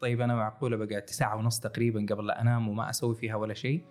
طيب 0.00 0.20
أنا 0.20 0.34
معقولة 0.34 0.76
بقعد 0.76 1.10
ساعه 1.10 1.36
ونص 1.36 1.60
تقريبا 1.60 2.06
قبل 2.10 2.26
لا 2.26 2.40
أنام 2.40 2.68
وما 2.68 2.90
أسوي 2.90 3.14
فيها 3.14 3.36
ولا 3.36 3.54
شيء؟ 3.54 3.84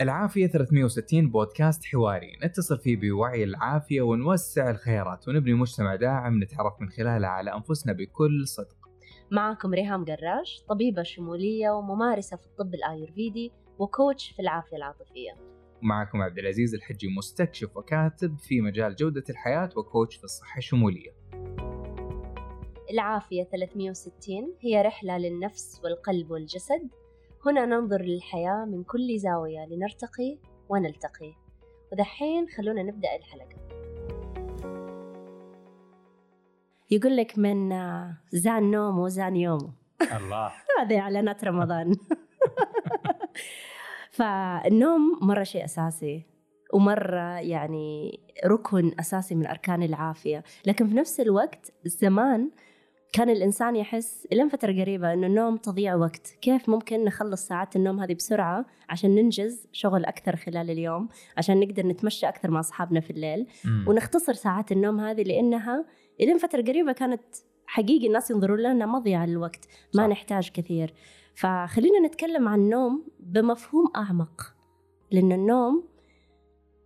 العافية 0.00 0.46
360 0.46 1.30
بودكاست 1.30 1.84
حواري. 1.84 2.38
نتصل 2.44 2.78
فيه 2.78 2.96
بوعي 2.96 3.44
العافية 3.44 4.02
ونوسع 4.02 4.70
الخيارات 4.70 5.28
ونبني 5.28 5.54
مجتمع 5.54 5.94
داعم 5.96 6.42
نتعرف 6.42 6.80
من 6.80 6.88
خلاله 6.88 7.28
على 7.28 7.54
أنفسنا 7.54 7.92
بكل 7.92 8.48
صدق. 8.48 8.76
معكم 9.30 9.74
ريهام 9.74 10.04
قراش 10.04 10.64
طبيبة 10.68 11.02
شمولية 11.02 11.70
وممارسة 11.70 12.36
في 12.36 12.46
الطب 12.46 12.74
الآيurvedi 12.74 13.52
وكوتش 13.78 14.30
في 14.30 14.42
العافية 14.42 14.76
العاطفية. 14.76 15.30
ومعكم 15.82 16.22
عبد 16.22 16.38
العزيز 16.38 16.74
الحجي 16.74 17.08
مستكشف 17.16 17.76
وكاتب 17.76 18.38
في 18.38 18.60
مجال 18.60 18.94
جودة 18.96 19.24
الحياة 19.30 19.70
وكوتش 19.76 20.16
في 20.16 20.24
الصحة 20.24 20.58
الشمولية. 20.58 21.19
العافية 22.90 23.44
360 23.44 24.54
هي 24.60 24.82
رحلة 24.82 25.18
للنفس 25.18 25.80
والقلب 25.84 26.30
والجسد. 26.30 26.88
هنا 27.46 27.66
ننظر 27.66 28.02
للحياة 28.02 28.64
من 28.64 28.84
كل 28.84 29.18
زاوية 29.18 29.66
لنرتقي 29.66 30.38
ونلتقي. 30.68 31.34
ودحين 31.92 32.48
خلونا 32.48 32.82
نبدأ 32.82 33.08
الحلقة. 33.16 33.56
يقول 36.90 37.16
لك 37.16 37.38
من 37.38 37.70
زان 38.32 38.70
نوم 38.70 38.98
وزان 38.98 39.36
يوم 39.36 39.74
الله. 40.16 40.52
هذه 40.80 40.98
إعلانات 40.98 41.44
رمضان. 41.44 41.94
فالنوم 44.18 45.18
مرة 45.22 45.42
شيء 45.42 45.64
أساسي 45.64 46.26
ومرة 46.72 47.38
يعني 47.38 48.20
ركن 48.46 48.92
أساسي 49.00 49.34
من 49.34 49.46
أركان 49.46 49.82
العافية. 49.82 50.44
لكن 50.66 50.88
في 50.88 50.94
نفس 50.94 51.20
الوقت 51.20 51.72
زمان 51.84 52.50
كان 53.12 53.30
الإنسان 53.30 53.76
يحس 53.76 54.26
إلين 54.32 54.48
فترة 54.48 54.72
قريبة 54.72 55.12
إنه 55.12 55.26
النوم 55.26 55.56
تضييع 55.56 55.94
وقت 55.94 56.26
كيف 56.40 56.68
ممكن 56.68 57.04
نخلص 57.04 57.46
ساعات 57.46 57.76
النوم 57.76 58.00
هذه 58.00 58.14
بسرعة 58.14 58.66
عشان 58.88 59.14
ننجز 59.14 59.66
شغل 59.72 60.04
أكثر 60.04 60.36
خلال 60.36 60.70
اليوم 60.70 61.08
عشان 61.36 61.60
نقدر 61.60 61.86
نتمشى 61.86 62.28
أكثر 62.28 62.50
مع 62.50 62.60
أصحابنا 62.60 63.00
في 63.00 63.10
الليل 63.10 63.46
مم. 63.64 63.84
ونختصر 63.88 64.32
ساعات 64.32 64.72
النوم 64.72 65.00
هذه 65.00 65.22
لأنها 65.22 65.84
إلين 66.20 66.38
فترة 66.38 66.62
قريبة 66.62 66.92
كانت 66.92 67.22
حقيقي 67.66 68.06
الناس 68.06 68.30
ينظرون 68.30 68.58
لنا 68.58 68.86
مضيعة 68.86 69.26
للوقت 69.26 69.68
ما 69.94 70.02
صح. 70.02 70.08
نحتاج 70.08 70.50
كثير 70.50 70.94
فخلينا 71.34 72.06
نتكلم 72.06 72.48
عن 72.48 72.58
النوم 72.58 73.06
بمفهوم 73.20 73.86
أعمق 73.96 74.54
لأن 75.10 75.32
النوم 75.32 75.88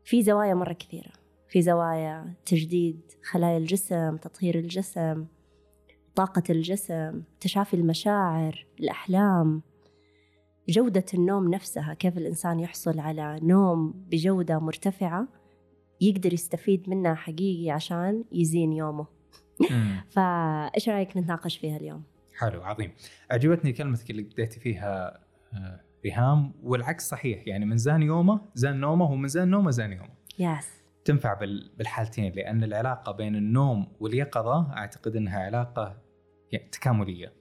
في 0.05 0.22
زوايا 0.22 0.55
مرة 0.55 0.72
كثيرة 0.72 1.12
في 1.48 1.62
زوايا 1.62 2.34
تجديد 2.47 3.00
خلايا 3.22 3.58
الجسم 3.58 4.17
تطهير 4.17 4.58
الجسم 4.58 5.27
طاقة 6.15 6.43
الجسم 6.51 7.23
تشافي 7.41 7.75
المشاعر 7.75 8.67
الأحلام 8.81 9.62
جودة 10.69 11.05
النوم 11.15 11.55
نفسها 11.55 11.95
كيف 11.95 12.19
الإنسان 12.19 12.61
يحصل 12.61 13.01
على 13.01 13.41
نوم 13.43 13.95
بجودة 14.11 14.59
مرتفعة 14.59 15.29
يقدر 16.01 16.33
يستفيد 16.33 16.89
منها 16.89 17.15
حقيقي 17.15 17.70
عشان 17.70 18.25
يزين 18.33 18.73
يومه. 18.73 19.07
فإيش 20.15 20.89
رأيك 20.89 21.17
نتناقش 21.17 21.57
فيها 21.57 21.77
اليوم؟ 21.77 22.03
حلو 22.39 22.62
عظيم 22.62 22.92
عجبتني 23.31 23.73
كلمتك 23.73 24.11
اللي 24.11 24.23
بديتي 24.23 24.61
فيها 24.61 25.20
آه، 25.53 25.81
ريهام 26.05 26.53
والعكس 26.62 27.09
صحيح 27.09 27.48
يعني 27.48 27.65
من 27.65 27.77
زان 27.77 28.03
يومه 28.03 28.41
زان 28.55 28.81
نومه 28.81 29.11
ومن 29.11 29.29
زان 29.29 29.48
نومه 29.48 29.70
زان 29.70 29.92
يومه 29.92 30.15
yes 30.39 30.69
تنفع 31.05 31.35
بال- 31.35 31.70
بالحالتين 31.79 32.33
لأن 32.33 32.65
العلاقة 32.65 33.12
بين 33.12 33.37
النوم 33.37 33.87
واليقظة 34.01 34.73
أعتقد 34.73 35.17
إنها 35.17 35.39
علاقة 35.39 36.03
يعني 36.55 36.69
تكاملية 36.69 37.33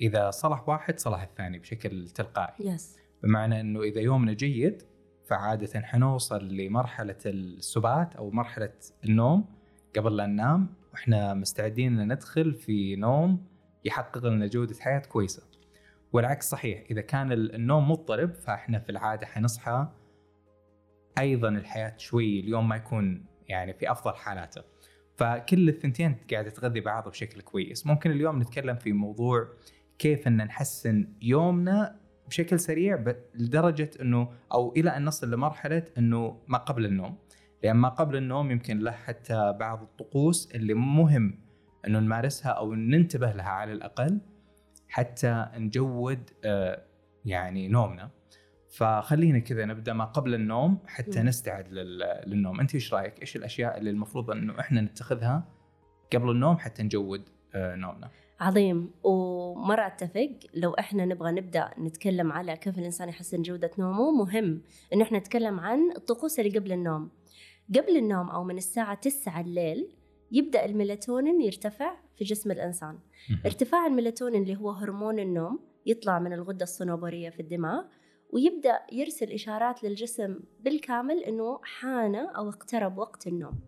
إذا 0.00 0.30
صلح 0.30 0.68
واحد 0.68 0.98
صلح 0.98 1.22
الثاني 1.22 1.58
بشكل 1.58 2.08
تلقائي 2.08 2.66
yes 2.68 2.96
بمعنى 3.22 3.60
إنه 3.60 3.82
إذا 3.82 4.00
يومنا 4.00 4.32
جيد 4.32 4.82
فعادة 5.28 5.80
حنوصل 5.80 6.48
لمرحلة 6.48 7.16
السبات 7.26 8.16
أو 8.16 8.30
مرحلة 8.30 8.72
النوم 9.04 9.44
قبل 9.96 10.16
لا 10.16 10.26
ننام 10.26 10.74
وإحنا 10.92 11.34
مستعدين 11.34 12.00
إن 12.00 12.12
ندخل 12.12 12.54
في 12.54 12.96
نوم 12.96 13.46
يحقق 13.84 14.26
لنا 14.26 14.46
جودة 14.46 14.74
حياة 14.80 14.98
كويسة. 14.98 15.42
والعكس 16.12 16.50
صحيح 16.50 16.84
إذا 16.90 17.00
كان 17.00 17.32
ال- 17.32 17.54
النوم 17.54 17.90
مضطرب 17.90 18.34
فإحنا 18.34 18.78
في 18.78 18.90
العادة 18.90 19.26
حنصحى 19.26 19.88
أيضا 21.18 21.48
الحياة 21.48 21.94
شوي 21.96 22.40
اليوم 22.40 22.68
ما 22.68 22.76
يكون 22.76 23.26
يعني 23.48 23.72
في 23.74 23.90
أفضل 23.90 24.14
حالاته. 24.14 24.62
فكل 25.16 25.68
الثنتين 25.68 26.16
قاعدة 26.30 26.50
تغذي 26.50 26.80
بعض 26.80 27.08
بشكل 27.08 27.40
كويس، 27.40 27.86
ممكن 27.86 28.10
اليوم 28.10 28.40
نتكلم 28.40 28.76
في 28.76 28.92
موضوع 28.92 29.48
كيف 29.98 30.26
إن 30.26 30.36
نحسن 30.36 31.08
يومنا 31.22 32.00
بشكل 32.28 32.60
سريع 32.60 33.04
لدرجة 33.34 33.90
إنه 34.00 34.28
أو 34.52 34.72
إلى 34.76 34.90
أن 34.90 35.04
نصل 35.04 35.30
لمرحلة 35.30 35.84
إنه 35.98 36.40
ما 36.48 36.58
قبل 36.58 36.84
النوم. 36.84 37.18
لأن 37.62 37.76
ما 37.76 37.88
قبل 37.88 38.16
النوم 38.16 38.50
يمكن 38.50 38.78
له 38.78 38.90
حتى 38.90 39.56
بعض 39.60 39.82
الطقوس 39.82 40.52
اللي 40.54 40.74
مهم 40.74 41.38
إنه 41.86 42.00
نمارسها 42.00 42.50
أو 42.52 42.74
ننتبه 42.74 43.32
لها 43.32 43.48
على 43.48 43.72
الأقل 43.72 44.20
حتى 44.88 45.46
نجود 45.56 46.30
آه، 46.44 46.82
يعني 47.24 47.68
نومنا. 47.68 48.10
فخلينا 48.76 49.38
كذا 49.38 49.64
نبدأ 49.64 49.92
ما 49.92 50.04
قبل 50.04 50.34
النوم 50.34 50.78
حتى. 50.86 51.22
نستعد 51.22 51.72
لل- 51.72 52.22
للنوم، 52.26 52.60
أنت 52.60 52.74
إيش 52.74 52.94
رأيك؟ 52.94 53.20
إيش 53.20 53.36
الأشياء 53.36 53.78
اللي 53.78 53.90
المفروض 53.90 54.30
إنه 54.30 54.60
إحنا 54.60 54.80
نتخذها 54.80 55.48
قبل 56.12 56.30
النوم 56.30 56.56
حتى 56.58 56.82
نجود 56.82 57.22
آه، 57.54 57.74
نومنا؟ 57.76 58.10
عظيم 58.40 58.90
ومرة 59.02 59.86
أتفق 59.86 60.30
لو 60.54 60.70
إحنا 60.70 61.04
نبغى 61.04 61.32
نبدأ 61.32 61.70
نتكلم 61.78 62.32
على 62.32 62.56
كيف 62.56 62.78
الإنسان 62.78 63.08
يحسن 63.08 63.42
جودة 63.42 63.70
نومه 63.78 64.10
مهم 64.10 64.62
إن 64.94 65.00
إحنا 65.02 65.18
نتكلم 65.18 65.60
عن 65.60 65.78
الطقوس 65.96 66.40
اللي 66.40 66.58
قبل 66.58 66.72
النوم 66.72 67.10
قبل 67.74 67.96
النوم 67.96 68.28
أو 68.30 68.44
من 68.44 68.56
الساعة 68.56 68.94
9 68.94 69.40
الليل 69.40 69.88
يبدأ 70.32 70.64
الميلاتونين 70.64 71.40
يرتفع 71.40 71.94
في 72.16 72.24
جسم 72.24 72.50
الإنسان 72.50 72.98
ارتفاع 73.46 73.86
الميلاتونين 73.86 74.42
اللي 74.42 74.56
هو 74.56 74.70
هرمون 74.70 75.18
النوم 75.18 75.58
يطلع 75.86 76.18
من 76.18 76.32
الغدة 76.32 76.62
الصنوبرية 76.62 77.30
في 77.30 77.40
الدماغ 77.40 77.84
ويبدأ 78.30 78.80
يرسل 78.92 79.32
إشارات 79.32 79.84
للجسم 79.84 80.40
بالكامل 80.60 81.18
إنه 81.18 81.60
حان 81.62 82.14
أو 82.14 82.48
اقترب 82.48 82.98
وقت 82.98 83.26
النوم. 83.26 83.60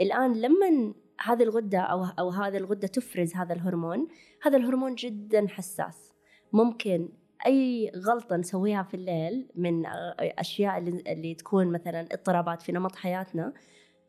الآن 0.00 0.40
لما 0.40 0.94
هذه 1.20 1.42
الغدة 1.42 1.78
أو 1.78 2.04
أو 2.18 2.28
هذه 2.28 2.56
الغدة 2.56 2.88
تفرز 2.88 3.34
هذا 3.34 3.52
الهرمون، 3.52 4.08
هذا 4.42 4.56
الهرمون 4.56 4.94
جدا 4.94 5.48
حساس. 5.48 6.12
ممكن 6.52 7.08
أي 7.46 7.92
غلطة 7.96 8.36
نسويها 8.36 8.82
في 8.82 8.94
الليل 8.94 9.48
من 9.54 9.82
أشياء 10.18 10.78
اللي, 10.78 11.02
اللي 11.12 11.34
تكون 11.34 11.72
مثلا 11.72 12.00
اضطرابات 12.00 12.62
في 12.62 12.72
نمط 12.72 12.96
حياتنا 12.96 13.52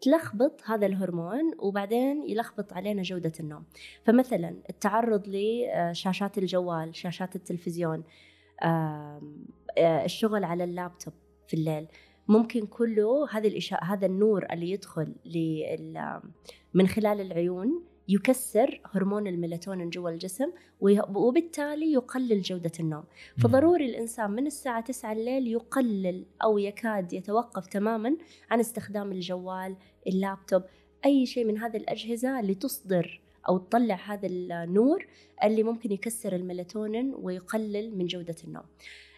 تلخبط 0.01 0.61
هذا 0.65 0.85
الهرمون 0.85 1.51
وبعدين 1.59 2.29
يلخبط 2.29 2.73
علينا 2.73 3.01
جودة 3.01 3.31
النوم. 3.39 3.65
فمثلا 4.03 4.55
التعرض 4.69 5.23
لشاشات 5.27 6.37
الجوال، 6.37 6.95
شاشات 6.95 7.35
التلفزيون، 7.35 8.03
الشغل 9.77 10.43
على 10.43 10.63
اللابتوب 10.63 11.13
في 11.47 11.53
الليل. 11.53 11.87
ممكن 12.27 12.65
كله 12.65 13.27
هذه 13.31 13.47
الإشاء 13.47 13.83
هذا 13.83 14.05
النور 14.05 14.45
اللي 14.51 14.71
يدخل 14.71 15.15
لل- 15.25 16.21
من 16.73 16.87
خلال 16.87 17.21
العيون 17.21 17.83
يكسر 18.07 18.81
هرمون 18.85 19.27
الميلاتونين 19.27 19.89
جوا 19.89 20.09
الجسم 20.09 20.51
وبالتالي 21.15 21.93
يقلل 21.93 22.41
جودة 22.41 22.71
النوم. 22.79 23.03
فضروري 23.37 23.85
الإنسان 23.85 24.31
من 24.31 24.47
الساعة 24.47 24.81
9 24.81 25.11
الليل 25.13 25.47
يقلل 25.47 26.25
أو 26.43 26.57
يكاد 26.57 27.13
يتوقف 27.13 27.67
تماما 27.67 28.17
عن 28.51 28.59
استخدام 28.59 29.11
الجوال 29.11 29.75
اللابتوب 30.07 30.63
أي 31.05 31.25
شيء 31.25 31.45
من 31.45 31.57
هذه 31.57 31.77
الأجهزة 31.77 32.39
اللي 32.39 32.53
تصدر 32.55 33.21
أو 33.49 33.57
تطلع 33.57 33.95
هذا 33.95 34.27
النور 34.27 35.07
اللي 35.43 35.63
ممكن 35.63 35.91
يكسر 35.91 36.35
الميلاتونين 36.35 37.13
ويقلل 37.17 37.97
من 37.97 38.05
جودة 38.05 38.35
النوم. 38.43 38.63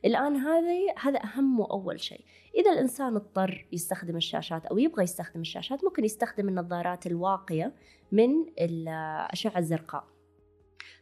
الآن 0.05 0.35
هذه 0.35 0.93
هذا 0.99 1.19
أهم 1.23 1.59
وأول 1.59 1.99
شيء. 1.99 2.25
إذا 2.55 2.71
الإنسان 2.71 3.15
اضطر 3.15 3.65
يستخدم 3.71 4.15
الشاشات 4.17 4.65
أو 4.65 4.77
يبغى 4.77 5.03
يستخدم 5.03 5.41
الشاشات 5.41 5.83
ممكن 5.83 6.05
يستخدم 6.05 6.49
النظارات 6.49 7.07
الواقية 7.07 7.73
من 8.11 8.29
الأشعة 8.59 9.57
الزرقاء. 9.57 10.03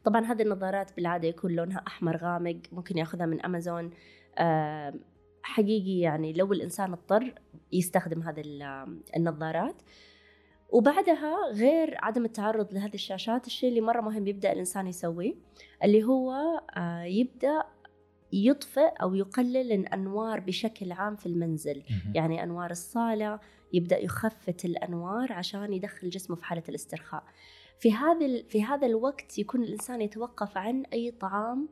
طبعا 0.03 0.25
هذه 0.25 0.41
النظارات 0.41 0.95
بالعادة 0.95 1.27
يكون 1.27 1.51
لونها 1.51 1.83
أحمر 1.87 2.17
غامق 2.17 2.57
ممكن 2.71 2.97
يأخذها 2.97 3.25
من 3.25 3.41
أمازون. 3.41 3.91
حقيقي 5.43 5.99
يعني 5.99 6.33
لو 6.33 6.53
الإنسان 6.53 6.91
اضطر 6.91 7.33
يستخدم 7.71 8.21
هذه 8.21 8.41
ال- 8.41 9.01
النظارات 9.15 9.75
وبعدها 10.71 11.51
غير 11.51 11.97
عدم 11.99 12.25
التعرض 12.25 12.73
لهذه 12.73 12.93
الشاشات 12.93 13.47
الشيء 13.47 13.69
اللي 13.69 13.81
مرة 13.81 14.01
مهم 14.01 14.27
يبدأ 14.27 14.51
الإنسان 14.51 14.87
يسويه 14.87 15.33
اللي 15.83 16.03
هو 16.03 16.31
آه، 16.77 17.03
يبدأ 17.03 17.63
يطفئ 18.33 18.93
أو 19.01 19.15
يقلل 19.15 19.71
الأنوار 19.71 20.39
بشكل 20.39 20.91
عام 20.91 21.15
في 21.15 21.25
المنزل. 21.25 21.83
يعني 22.15 22.43
أنوار 22.43 22.71
الصالة 22.71 23.39
يبدأ 23.73 23.97
يخفت 23.97 24.65
الأنوار 24.65 25.33
عشان 25.33 25.73
يدخل 25.73 26.09
جسمه 26.09 26.35
في 26.35 26.45
حالة 26.45 26.63
الاسترخاء. 26.69 27.23
في 27.79 27.93
هذا 27.93 28.43
في 28.43 28.63
هذا 28.63 28.87
الوقت 28.87 29.39
يكون 29.39 29.63
الإنسان 29.63 30.01
يتوقف 30.01 30.57
عن 30.57 30.83
أي 30.93 31.11
طعام 31.11 31.69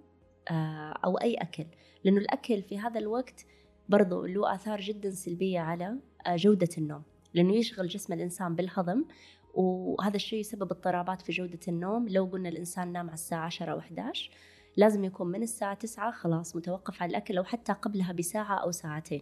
آه، 0.51 0.99
أو 1.05 1.17
أي 1.17 1.33
أكل. 1.33 1.65
لأنه 2.03 2.17
الأكل 2.17 2.61
في 2.61 2.79
هذا 2.79 2.99
الوقت 2.99 3.45
برضو 3.89 4.25
له 4.25 4.55
آثار 4.55 4.81
جدا 4.81 5.11
سلبية 5.11 5.59
على 5.59 5.95
آه، 6.27 6.35
جودة 6.35 6.69
النوم. 6.77 7.03
لأنه 7.33 7.53
يشغل 7.53 7.87
جسم 7.87 8.13
الإنسان 8.13 8.55
بالهضم 8.55 9.05
وهذا 9.53 10.15
الشيء 10.15 10.39
يسبب 10.39 10.71
اضطرابات 10.71 11.21
في 11.21 11.31
جودة 11.31 11.59
النوم. 11.67 12.07
لو 12.09 12.25
قلنا 12.25 12.49
الإنسان 12.49 12.91
نام 12.91 13.05
على 13.05 13.13
الساعة 13.13 13.45
10 13.45 13.71
أو 13.71 13.79
11 13.79 14.31
لازم 14.77 15.03
يكون 15.03 15.27
من 15.27 15.43
الساعة 15.43 15.73
9 15.73 16.11
خلاص 16.11 16.55
متوقف 16.55 17.03
عن 17.03 17.09
الأكل 17.09 17.37
أو 17.37 17.43
حتى 17.43 17.73
قبلها 17.73 18.11
بساعة 18.11 18.55
أو 18.55 18.71
ساعتين. 18.71 19.21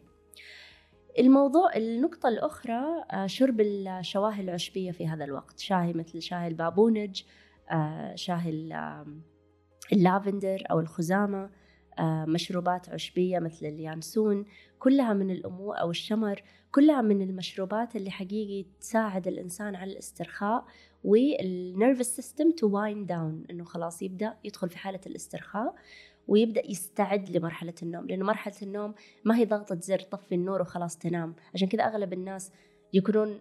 الموضوع 1.19 1.75
النقطة 1.75 2.29
الأخرى 2.29 3.03
آه، 3.11 3.27
شرب 3.27 3.61
الشواهي 3.61 4.41
العشبية 4.41 4.91
في 4.91 5.07
هذا 5.07 5.23
الوقت. 5.23 5.59
شاهي 5.59 5.93
مثل 5.93 6.21
شاهي 6.21 6.47
البابونج 6.47 7.23
آه، 7.71 8.15
شاهي 8.15 8.49
اللافندر 9.93 10.63
أو 10.71 10.79
الخزامة. 10.79 11.49
مشروبات 12.03 12.89
عشبية 12.89 13.39
مثل 13.39 13.65
اليانسون 13.65 14.45
كلها 14.79 15.13
من 15.13 15.31
الأمور 15.31 15.79
أو 15.79 15.89
الشمر 15.89 16.43
كلها 16.71 17.01
من 17.01 17.21
المشروبات 17.21 17.95
اللي 17.95 18.11
حقيقي 18.11 18.65
تساعد 18.79 19.27
الإنسان 19.27 19.75
على 19.75 19.91
الاسترخاء 19.91 20.65
وال 21.03 21.28
nervous 21.28 22.15
system 22.15 22.51
to 22.51 22.67
wind 22.67 23.07
down 23.07 23.43
إنه 23.51 23.63
خلاص 23.63 24.01
يبدأ 24.01 24.33
يدخل 24.43 24.69
في 24.69 24.77
حالة 24.77 24.99
الاسترخاء 25.07 25.75
ويبدأ 26.27 26.71
يستعد 26.71 27.29
لمرحلة 27.29 27.73
النوم 27.83 28.05
لأنه 28.07 28.25
مرحلة 28.25 28.55
النوم 28.61 28.93
ما 29.25 29.37
هي 29.37 29.45
ضغطة 29.45 29.79
زر 29.79 29.99
طفي 29.99 30.35
النور 30.35 30.61
وخلاص 30.61 30.97
تنام. 30.97 31.35
عشان 31.53 31.67
كذا 31.67 31.83
أغلب 31.83 32.13
الناس 32.13 32.51
يكونون 32.93 33.39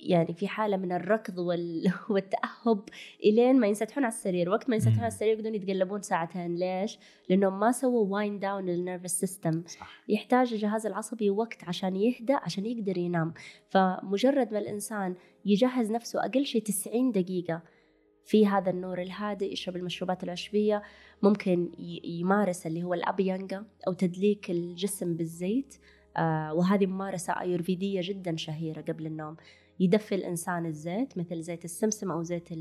يعني 0.00 0.34
في 0.34 0.48
حالة 0.48 0.76
من 0.76 0.92
الركض 0.92 1.38
وال... 1.38 1.92
والتأهب 2.10 2.82
إلين 3.24 3.60
ما 3.60 3.66
ينسدحون 3.66 4.04
على 4.04 4.12
السرير. 4.12 4.50
وقت 4.50 4.68
ما 4.68 4.76
ينسدحون 4.76 4.98
على 4.98 5.08
السرير 5.08 5.32
يقدرون 5.32 5.54
يتقلبون 5.54 6.02
ساعتين. 6.02 6.56
ليش؟ 6.56 6.98
لأنهم 7.28 7.60
ما 7.60 7.72
سووا 7.72 8.06
wind 8.16 8.38
down 8.38 8.66
لل 8.66 8.78
nervous 8.78 9.20
system 9.20 9.62
يحتاج 10.08 10.52
الجهاز 10.52 10.86
العصبي 10.86 11.30
وقت 11.30 11.64
عشان 11.64 11.96
يهدأ 11.96 12.36
عشان 12.36 12.66
يقدر 12.66 12.98
ينام. 12.98 13.34
فمجرد 13.70 14.52
ما 14.52 14.58
الإنسان 14.58 15.14
يجهز 15.44 15.90
نفسه 15.90 16.20
أقل 16.24 16.46
شيء 16.46 16.62
90 16.62 17.12
دقيقة 17.12 17.62
في 18.24 18.46
هذا 18.46 18.70
النور 18.70 19.02
الهادئ 19.02 19.52
يشرب 19.52 19.76
المشروبات 19.76 20.24
العشبية 20.24 20.82
ممكن 21.22 21.72
يمارس 22.04 22.66
اللي 22.66 22.84
هو 22.84 22.94
الأبيانجا 22.94 23.64
أو 23.86 23.92
تدليك 23.92 24.50
الجسم 24.50 25.16
بالزيت. 25.16 25.74
آه 26.16 26.54
وهذه 26.54 26.86
ممارسة 26.86 27.32
أيورفيدية 27.32 28.00
جدا 28.04 28.36
شهيرة 28.36 28.80
قبل 28.80 29.06
النوم. 29.06 29.36
يدفي 29.80 30.14
الإنسان 30.14 30.66
الزيت 30.66 31.18
مثل 31.18 31.42
زيت 31.42 31.64
السمسم 31.64 32.10
أو 32.10 32.22
زيت 32.22 32.52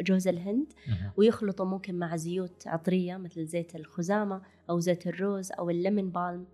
جوز 0.00 0.28
الهند 0.28 0.72
ويخلطه 1.16 1.64
ممكن 1.64 1.94
مع 1.94 2.16
زيوت 2.16 2.66
عطرية 2.66 3.16
مثل 3.16 3.46
زيت 3.46 3.76
الخزامة 3.76 4.42
أو 4.70 4.80
زيت 4.80 5.06
الروز 5.06 5.52
أو 5.52 5.70
الليمون 5.70 6.10
بالم. 6.10 6.44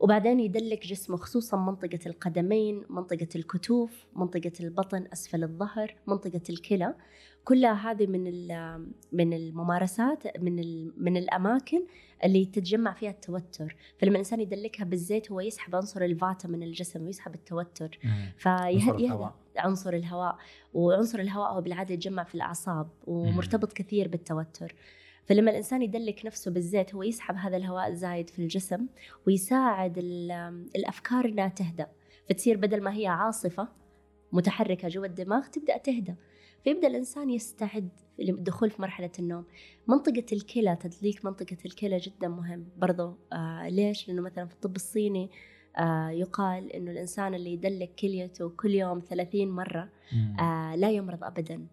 وبعدين 0.00 0.40
يدلك 0.40 0.86
جسمه 0.86 1.16
خصوصا 1.16 1.56
منطقة 1.56 1.98
القدمين 2.06 2.84
منطقة 2.90 3.28
الكتوف 3.36 4.06
منطقة 4.16 4.52
البطن 4.60 5.06
أسفل 5.12 5.42
الظهر 5.42 5.94
منطقة 6.06 6.40
الكلى. 6.50 6.94
كلها 7.44 7.90
هذه 7.90 8.06
من 8.06 8.24
من 9.12 9.32
الممارسات 9.32 10.40
من 10.40 10.86
من 10.96 11.16
الأماكن 11.16 11.82
اللي 12.24 12.44
تتجمع 12.44 12.92
فيها 12.92 13.10
التوتر. 13.10 13.76
فلما 13.98 14.12
الإنسان 14.12 14.40
يدلكها 14.40 14.84
بالزيت 14.84 15.32
هو 15.32 15.40
يسحب 15.40 15.76
عنصر 15.76 16.02
الفاتا 16.02 16.48
من 16.48 16.62
الجسم 16.62 17.04
ويسحب 17.04 17.34
التوتر. 17.34 17.98
فيهدى 18.38 19.12
عنصر 19.56 19.92
الهواء. 19.92 20.38
وعنصر 20.74 21.18
الهواء 21.18 21.52
هو 21.52 21.60
بالعادة 21.60 21.94
يتجمع 21.94 22.24
في 22.24 22.34
الأعصاب 22.34 22.88
ومرتبط 23.06 23.72
كثير 23.72 24.08
بالتوتر. 24.08 24.74
فلما 25.26 25.50
الإنسان 25.50 25.82
يدلك 25.82 26.26
نفسه 26.26 26.50
بالزيت 26.50 26.94
هو 26.94 27.02
يسحب 27.02 27.34
هذا 27.36 27.56
الهواء 27.56 27.88
الزايد 27.88 28.30
في 28.30 28.38
الجسم 28.38 28.86
ويساعد 29.26 29.98
الأفكار 30.76 31.24
إنها 31.24 31.48
تهدأ. 31.48 31.86
فتصير 32.28 32.56
بدل 32.56 32.82
ما 32.82 32.94
هي 32.96 33.06
عاصفة 33.06 33.68
متحركة 34.32 34.88
جوا 34.88 35.06
الدماغ 35.06 35.46
تبدأ 35.46 35.76
تهدى 35.76 36.14
فيبدأ 36.64 36.88
الإنسان 36.88 37.30
يستعد 37.30 37.88
للدخول 38.18 38.70
في 38.70 38.82
مرحلة 38.82 39.10
النوم. 39.18 39.44
منطقة 39.88 40.24
الكلى 40.32 40.76
تدليك 40.76 41.24
منطقة 41.24 41.56
الكلى 41.66 41.96
جدا 41.98 42.28
مهم. 42.28 42.64
برضو 42.76 43.14
آه 43.32 43.68
ليش؟ 43.68 44.08
لأنه 44.08 44.22
مثلا 44.22 44.46
في 44.46 44.54
الطب 44.54 44.76
الصيني 44.76 45.30
آه 45.78 46.10
يقال 46.10 46.72
إنه 46.72 46.90
الإنسان 46.90 47.34
اللي 47.34 47.52
يدلك 47.52 47.90
كليته 47.94 48.48
كل 48.48 48.70
يوم 48.70 49.00
30 49.00 49.48
مرة 49.48 49.88
آه 50.40 50.76
لا 50.76 50.90
يمرض 50.90 51.24
ابدا. 51.24 51.66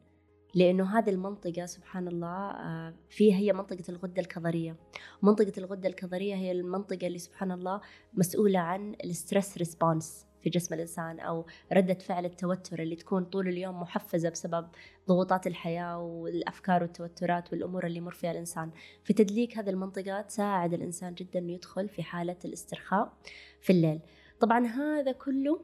لأنه 0.56 1.00
هذه 1.00 1.10
المنطقة 1.10 1.66
سبحان 1.66 2.08
الله 2.08 2.52
آه 2.52 2.94
فيها 3.10 3.36
هي 3.36 3.54
منطقة 3.54 3.84
الغدة 3.90 4.22
الكظرية. 4.22 4.76
منطقة 5.22 5.54
الغدة 5.58 5.90
الكظرية 5.90 6.36
هي 6.36 6.52
المنطقة 6.52 7.08
اللي 7.08 7.20
سبحان 7.20 7.52
الله 7.52 7.82
مسؤولة 8.14 8.60
عن 8.60 8.96
ال 9.04 9.11
stress 9.11 9.58
response 9.58 10.26
في 10.42 10.50
جسم 10.50 10.76
الإنسان 10.76 11.20
أو 11.20 11.46
ردة 11.74 11.94
فعل 11.94 12.26
التوتر 12.26 12.82
اللي 12.82 12.96
تكون 12.96 13.24
طول 13.24 13.48
اليوم 13.48 13.82
محفزة 13.82 14.30
بسبب 14.30 14.68
ضغوطات 15.08 15.48
الحياة 15.48 16.00
والأفكار 16.00 16.82
والتوترات 16.82 17.54
والأمور 17.54 17.86
اللي 17.86 17.98
يمر 17.98 18.12
فيها 18.12 18.32
الإنسان. 18.32 18.72
في 19.04 19.14
تدليك 19.14 19.58
هذه 19.58 19.70
المنطقة 19.70 20.22
تساعد 20.22 20.74
الإنسان 20.74 21.14
جدا 21.14 21.40
أنه 21.40 21.54
يدخل 21.54 21.90
في 21.90 22.04
حالة 22.04 22.38
الاسترخاء 22.46 23.14
في 23.62 23.70
الليل. 23.74 24.00
طبعا 24.40 24.66
هذا 24.66 25.12
كله 25.12 25.62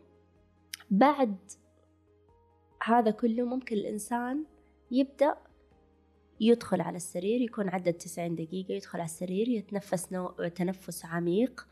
بعد 0.91 1.37
هذا 2.83 3.11
كله 3.11 3.45
ممكن 3.45 3.75
الإنسان 3.75 4.45
يبدأ 4.91 5.35
يدخل 6.39 6.81
على 6.81 6.97
السرير 6.97 7.41
يكون 7.41 7.69
عدد 7.69 7.93
90 7.93 8.35
دقيقة 8.35 8.73
يدخل 8.73 8.99
على 8.99 9.05
السرير 9.05 9.47
يتنفس 9.47 10.13
نو... 10.13 10.27
تنفس 10.29 11.05
عميق. 11.05 11.67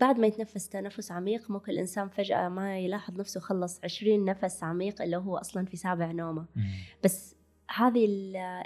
بعد 0.00 0.18
ما 0.18 0.26
يتنفس 0.26 0.68
تنفس 0.68 1.12
عميق 1.12 1.50
ممكن 1.50 1.72
الإنسان 1.72 2.08
فجأة 2.08 2.48
ما 2.48 2.78
يلاحظ 2.78 3.20
نفسه 3.20 3.40
خلص 3.40 3.80
عشرين 3.84 4.24
نفس 4.24 4.62
عميق 4.62 5.02
إلا 5.02 5.16
هو 5.16 5.36
أصلا 5.36 5.66
في 5.66 5.76
سابع 5.76 6.12
نومة. 6.12 6.46
بس 7.04 7.34
هذه 7.70 8.06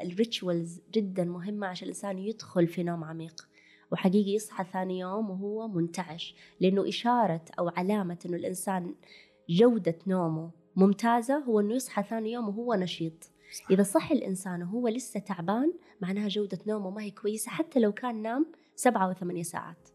الريتشوالز 0.03 0.81
جدا 0.94 1.25
مهمة 1.25 1.67
عشان 1.67 1.85
الإنسان 1.85 2.19
يدخل 2.19 2.67
في 2.67 2.82
نوم 2.82 3.05
عميق. 3.05 3.49
وحقيقي 3.93 4.31
يصحى 4.35 4.65
ثاني 4.73 4.99
يوم 4.99 5.31
وهو 5.31 5.69
منتعش 5.69 6.35
لأنه 6.61 6.88
إشارة 6.88 7.44
أو 7.59 7.69
علامة 7.69 8.19
أنه 8.26 8.37
الإنسان 8.37 8.94
جودة 9.50 9.99
نومه 10.06 10.50
ممتازة 10.76 11.38
هو 11.38 11.61
أنه 11.61 11.75
يصحى 11.75 12.03
ثاني 12.03 12.32
يوم 12.32 12.49
وهو 12.49 12.75
نشيط. 12.75 13.31
إذا 13.71 13.83
صحي 13.83 14.15
الإنسان 14.15 14.62
وهو 14.62 14.89
لسه 14.89 15.21
تعبان 15.21 15.73
معناها 16.00 16.29
جودة 16.29 16.59
نومه 16.67 16.91
ما 16.91 17.03
هي 17.03 17.11
كويسة 17.11 17.50
حتى 17.50 17.81
لو 17.81 17.93
كان 17.93 18.22
نام 18.22 18.46
سبعة 18.77 19.06
أو 19.06 19.13
ثمانية 19.13 19.43
ساعات. 19.43 19.89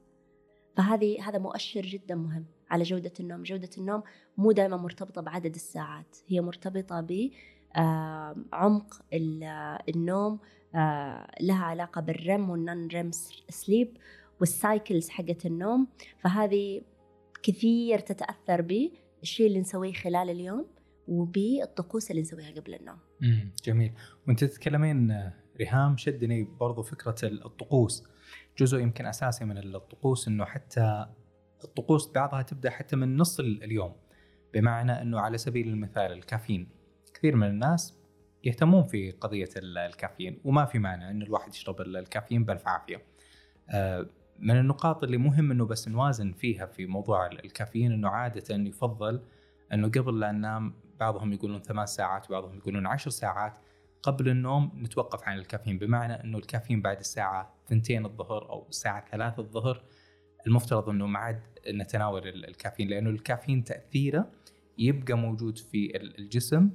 فهذه 0.78 1.30
هذا 1.30 1.38
مؤشر 1.38 1.82
جدا 1.82 2.16
مهم 2.16 2.46
على 2.70 2.84
جودة 2.84 3.12
النوم. 3.20 3.44
جودة 3.44 3.70
النوم 3.78 4.04
مو 4.38 4.52
دائما 4.52 4.78
مرتبطة 4.78 5.22
بعدد 5.22 5.56
الساعات 5.56 6.18
هي 6.28 6.42
مرتبطة 6.42 7.02
بعمق 7.02 9.02
النوم 9.90 10.40
لها 11.42 11.66
علاقة 11.66 12.02
بال 12.02 12.21
REM 12.21 12.50
وال 12.50 12.88
non-REM 12.88 13.12
sleep 13.50 13.98
وال 14.40 14.57
cycles 14.57 15.10
حقت 15.10 15.46
النوم. 15.46 15.88
فهذه 16.20 16.82
كثير 17.44 18.00
تتأثر 18.00 18.62
بالشيء 18.62 19.48
اللي 19.48 19.60
نسويه 19.60 19.94
خلال 19.94 20.30
اليوم 20.30 20.66
وبالطقوس 21.08 22.12
اللي 22.12 22.22
نسويها 22.22 22.52
قبل 22.52 22.74
النوم. 22.74 22.98
جميل. 23.64 23.94
وانت 24.28 24.44
تتكلمين 24.44 25.32
ريهام 25.58 25.98
شدني 25.98 26.44
برضو 26.44 26.84
فكرة 26.84 27.16
الطقوس. 27.24 28.04
جزء 28.58 28.80
يمكن 28.80 29.06
أساسي 29.06 29.46
من 29.46 29.58
الطقوس 29.58 30.28
إنه 30.28 30.46
حتى 30.46 31.06
الطقوس 31.64 32.12
بعضها 32.12 32.42
تبدأ 32.42 32.70
حتى 32.70 32.96
من 32.96 33.18
نص 33.18 33.40
اليوم 33.40 33.96
بمعنى 34.54 35.02
إنه 35.02 35.20
على 35.20 35.38
سبيل 35.38 35.68
المثال 35.68 36.12
الكافيين. 36.12 36.70
كثير 37.14 37.36
من 37.36 37.48
الناس 37.48 37.98
يهتمون 38.44 38.84
في 38.84 39.12
قضية 39.12 39.50
الكافيين 39.58 40.42
وما 40.44 40.66
في 40.66 40.80
مانع 40.80 41.10
انه 41.10 41.26
الواحد 41.26 41.54
يشرب 41.54 41.82
الكافيين 41.82 42.46
بألف 42.46 42.68
عافية. 42.68 43.02
آه، 43.70 44.10
من 44.40 44.58
النقاط 44.58 45.04
اللي 45.04 45.18
مهم 45.18 45.52
إنه 45.52 45.66
بس 45.66 45.88
نوازن 45.88 46.34
فيها 46.34 46.66
في 46.66 46.86
موضوع 46.86 47.28
الكافيين 47.28 47.92
إنه 47.92 48.10
عادة 48.10 48.56
يفضل 48.56 49.22
إنه 49.74 49.88
قبل 49.88 50.20
لا 50.20 50.32
ننام 50.32 50.74
بعضهم 51.00 51.34
يقولون 51.34 51.62
ثمان 51.62 51.86
ساعات 51.86 52.30
وبعضهم 52.30 52.58
يقولون 52.58 52.88
عشر 52.88 53.10
ساعات. 53.10 53.54
قبل 54.04 54.30
النوم 54.30 54.72
نتوقف 54.76 55.24
عن 55.24 55.38
الكافيين 55.38 55.78
بمعنى 55.78 56.24
إنه 56.24 56.38
الكافيين 56.38 56.82
بعد 56.82 57.00
الساعة 57.00 57.56
2 57.72 58.06
الظهر 58.06 58.50
أو 58.50 58.68
الساعة 58.70 59.06
3 59.12 59.40
الظهر 59.40 59.84
المفترض 60.48 60.90
إنه 60.90 61.08
ما 61.08 61.20
عاد 61.20 61.42
نتناول 61.68 62.28
الكافيين 62.28 62.90
لأنه 62.90 63.10
الكافيين 63.10 63.64
تأثيره 63.64 64.32
يبقى 64.78 65.18
موجود 65.18 65.58
في 65.58 65.98
الجسم. 65.98 66.70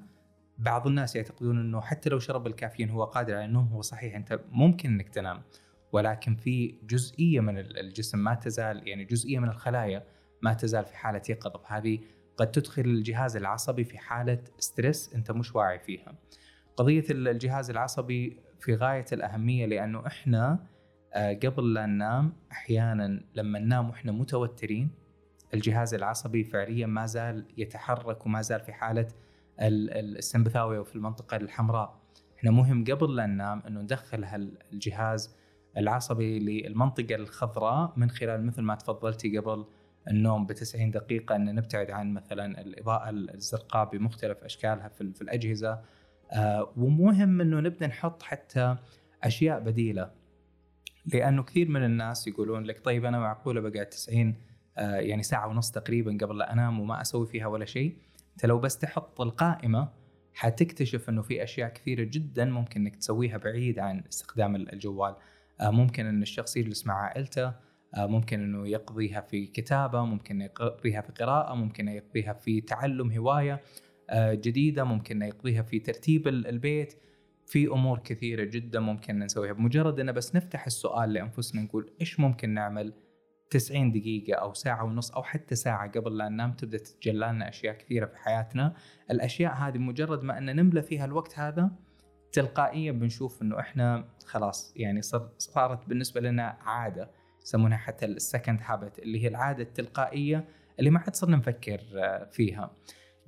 بعض 0.59 0.87
الناس 0.87 1.17
يعتقدون 1.17 1.59
إنه 1.59 1.81
حتى 1.81 2.11
لو 2.11 2.19
شرب 2.19 2.47
الكافيين 2.47 2.91
هو 2.91 3.05
قادر 3.05 3.35
على 3.35 3.45
النوم 3.45 3.69
هو 3.69 3.83
صحيح 3.83 4.15
أنت 4.15 4.41
ممكن 4.51 4.89
إنك 4.89 5.09
تنام 5.09 5.43
ولكن 5.93 6.37
في 6.37 6.75
جزئية 6.83 7.41
من 7.41 7.59
الجسم 7.59 8.19
ما 8.19 8.35
تزال 8.35 8.89
يعني 8.89 9.05
جزئية 9.05 9.39
من 9.39 9.49
الخلايا 9.49 10.07
ما 10.43 10.55
تزال 10.55 10.85
في 10.85 10.97
حالة 10.97 11.23
يقظه 11.29 11.63
هذه 11.67 11.99
قد 12.39 12.51
تدخل 12.51 12.83
الجهاز 12.83 13.37
العصبي 13.37 13.85
في 13.85 13.99
حالة 13.99 14.39
ستريس 14.59 15.15
أنت 15.15 15.31
مش 15.31 15.55
واعي 15.55 15.79
فيها. 15.79 16.15
قضية 16.77 17.05
الجهاز 17.11 17.71
العصبي 17.71 18.41
في 18.61 18.75
غاية 18.75 19.05
الأهمية 19.13 19.67
لأنه 19.67 20.07
إحنا 20.07 20.67
آه، 21.15 21.33
قبل 21.33 21.75
لا 21.75 21.87
ننام 21.87 22.33
أحيانا 22.53 23.21
لما 23.35 23.59
ننام 23.59 23.89
وإحنا 23.89 24.13
متوترين 24.13 24.91
الجهاز 25.55 25.95
العصبي 25.95 26.45
فعليا 26.45 26.87
ما 26.87 27.07
زال 27.07 27.45
يتحرك 27.57 28.27
وما 28.27 28.43
زال 28.43 28.61
في 28.61 28.73
حالة 28.73 29.09
السمبثاوية 29.61 30.79
وفي 30.79 30.97
المنطقة 30.97 31.37
الحمراء. 31.37 32.01
إحنا 32.39 32.51
مهم 32.51 32.85
قبل 32.85 33.17
لا 33.17 33.27
ننام 33.27 33.63
إنه 33.67 33.81
ندخل 33.81 34.25
هالجهاز 34.25 35.37
العصبي 35.77 36.39
للمنطقة 36.39 37.15
الخضراء 37.15 37.93
من 37.97 38.11
خلال 38.11 38.47
مثل 38.47 38.63
ما 38.63 38.75
تفضلتي 38.75 39.39
قبل 39.39 39.65
النوم 40.11 40.47
ب 40.47 40.53
90 40.53 40.91
دقيقة 40.91 41.37
إن 41.37 41.55
نبتعد 41.55 41.91
عن 41.91 42.15
مثلا 42.15 42.61
الإضاءة 42.61 43.11
الزرقاء 43.11 43.91
بمختلف 43.91 44.45
أشكالها 44.45 44.89
في, 44.89 45.13
في 45.13 45.23
الأجهزة. 45.23 45.81
آه 46.33 46.73
ومهم 46.77 47.41
إنه 47.41 47.61
نبدأ 47.61 47.87
نحط 47.87 48.23
حتى 48.23 48.77
أشياء 49.25 49.61
بديلة 49.61 50.11
لأنه 51.07 51.43
كثير 51.43 51.69
من 51.69 51.85
الناس 51.85 52.29
يقولون 52.29 52.65
لك 52.65 52.85
طيب 52.85 53.05
أنا 53.05 53.19
معقولة 53.19 53.61
بقعد 53.61 53.87
90 53.87 54.35
آه 54.79 54.97
يعني 54.97 55.23
ساعة 55.23 55.49
ونص 55.49 55.71
تقريبا 55.71 56.19
قبل 56.21 56.39
لا 56.39 56.53
أنام 56.53 56.81
وما 56.81 57.01
أسوي 57.01 57.27
فيها 57.27 57.47
ولا 57.47 57.65
شيء. 57.65 57.97
أنت 58.33 58.47
لو 58.47 58.59
بس 58.59 58.79
تحط 58.79 59.21
القائمة 59.21 59.89
حتكتشف 60.35 61.09
إنه 61.09 61.23
في 61.23 61.43
أشياء 61.43 61.69
كثيرة 61.73 62.05
جدا 62.05 62.45
ممكن 62.45 62.81
إنك 62.81 62.97
تسويها 62.97 63.37
بعيد 63.37 63.79
عن 63.79 64.03
استخدام 64.09 64.57
الجوال. 64.57 65.17
آه 65.61 65.71
ممكن 65.71 66.07
إن 66.07 66.23
الشخص 66.23 66.57
يجلس 66.57 66.87
مع 66.87 66.95
عائلته 66.95 67.53
ممكن 67.97 68.41
إنه 68.41 68.69
يقضيها 68.69 69.21
في 69.21 69.47
كتابة 69.47 70.05
ممكن 70.05 70.41
يقضيها 70.41 71.01
في 71.01 71.13
قراءة 71.13 71.55
ممكن 71.55 71.89
يقضيها 71.89 72.33
في 72.33 72.61
تعلم 72.61 73.13
هواية 73.13 73.63
آه 74.11 74.35
جديدة 74.35 74.85
ممكن 74.85 75.23
يقضيها 75.23 75.63
في 75.63 75.79
ترتيب 75.79 76.29
البيت. 76.29 76.95
في 77.47 77.67
أمور 77.67 77.99
كثيرة 77.99 78.45
جدا 78.45 78.81
ممكن 78.81 79.19
نسويها. 79.19 79.53
بمجرد 79.53 80.01
ان 80.01 80.13
بس 80.13 80.37
نفتح 80.37 80.67
السؤال 80.67 81.13
لأنفسنا 81.13 81.63
نقول 81.63 81.91
إيش 82.01 82.21
ممكن 82.21 82.51
نعمل 82.51 82.93
90 83.51 83.93
دقيقة 83.93 84.35
أو 84.35 84.53
ساعة 84.55 84.85
ونص 84.85 85.11
أو 85.11 85.23
حتى 85.23 85.55
ساعة 85.55 85.91
قبل 85.91 86.17
لا 86.17 86.29
ننام 86.29 86.53
تبدأ 86.53 86.79
تتجلى 86.79 87.27
لنا 87.27 87.49
أشياء 87.49 87.75
كثيرة 87.75 88.07
في 88.07 88.17
حياتنا. 88.17 88.75
الأشياء 89.11 89.53
هذه 89.53 89.79
مجرد 89.79 90.23
ما 90.23 90.39
أن 90.39 90.57
نملى 90.57 90.83
فيها 90.83 91.05
الوقت 91.05 91.39
هذا 91.39 91.71
تلقائيا 92.33 92.93
بنشوف 92.93 93.43
أنه 93.43 93.61
إحنا 93.61 94.09
خلاص 94.27 94.73
يعني 94.77 95.03
صارت 95.39 95.89
بالنسبة 95.89 96.21
لنا 96.21 96.59
عادة. 96.61 97.11
يسمونها 97.49 97.79
حتى 97.79 98.07
ال 98.07 98.14
second 98.14 98.61
habit 98.63 98.99
اللي 98.99 99.23
هي 99.23 99.29
العادة 99.29 99.63
التلقائية 99.63 100.45
اللي 100.79 100.91
ما 100.91 100.99
حد 100.99 101.17
صرنا 101.17 101.37
نفكر 101.37 101.81
فيها. 102.33 102.71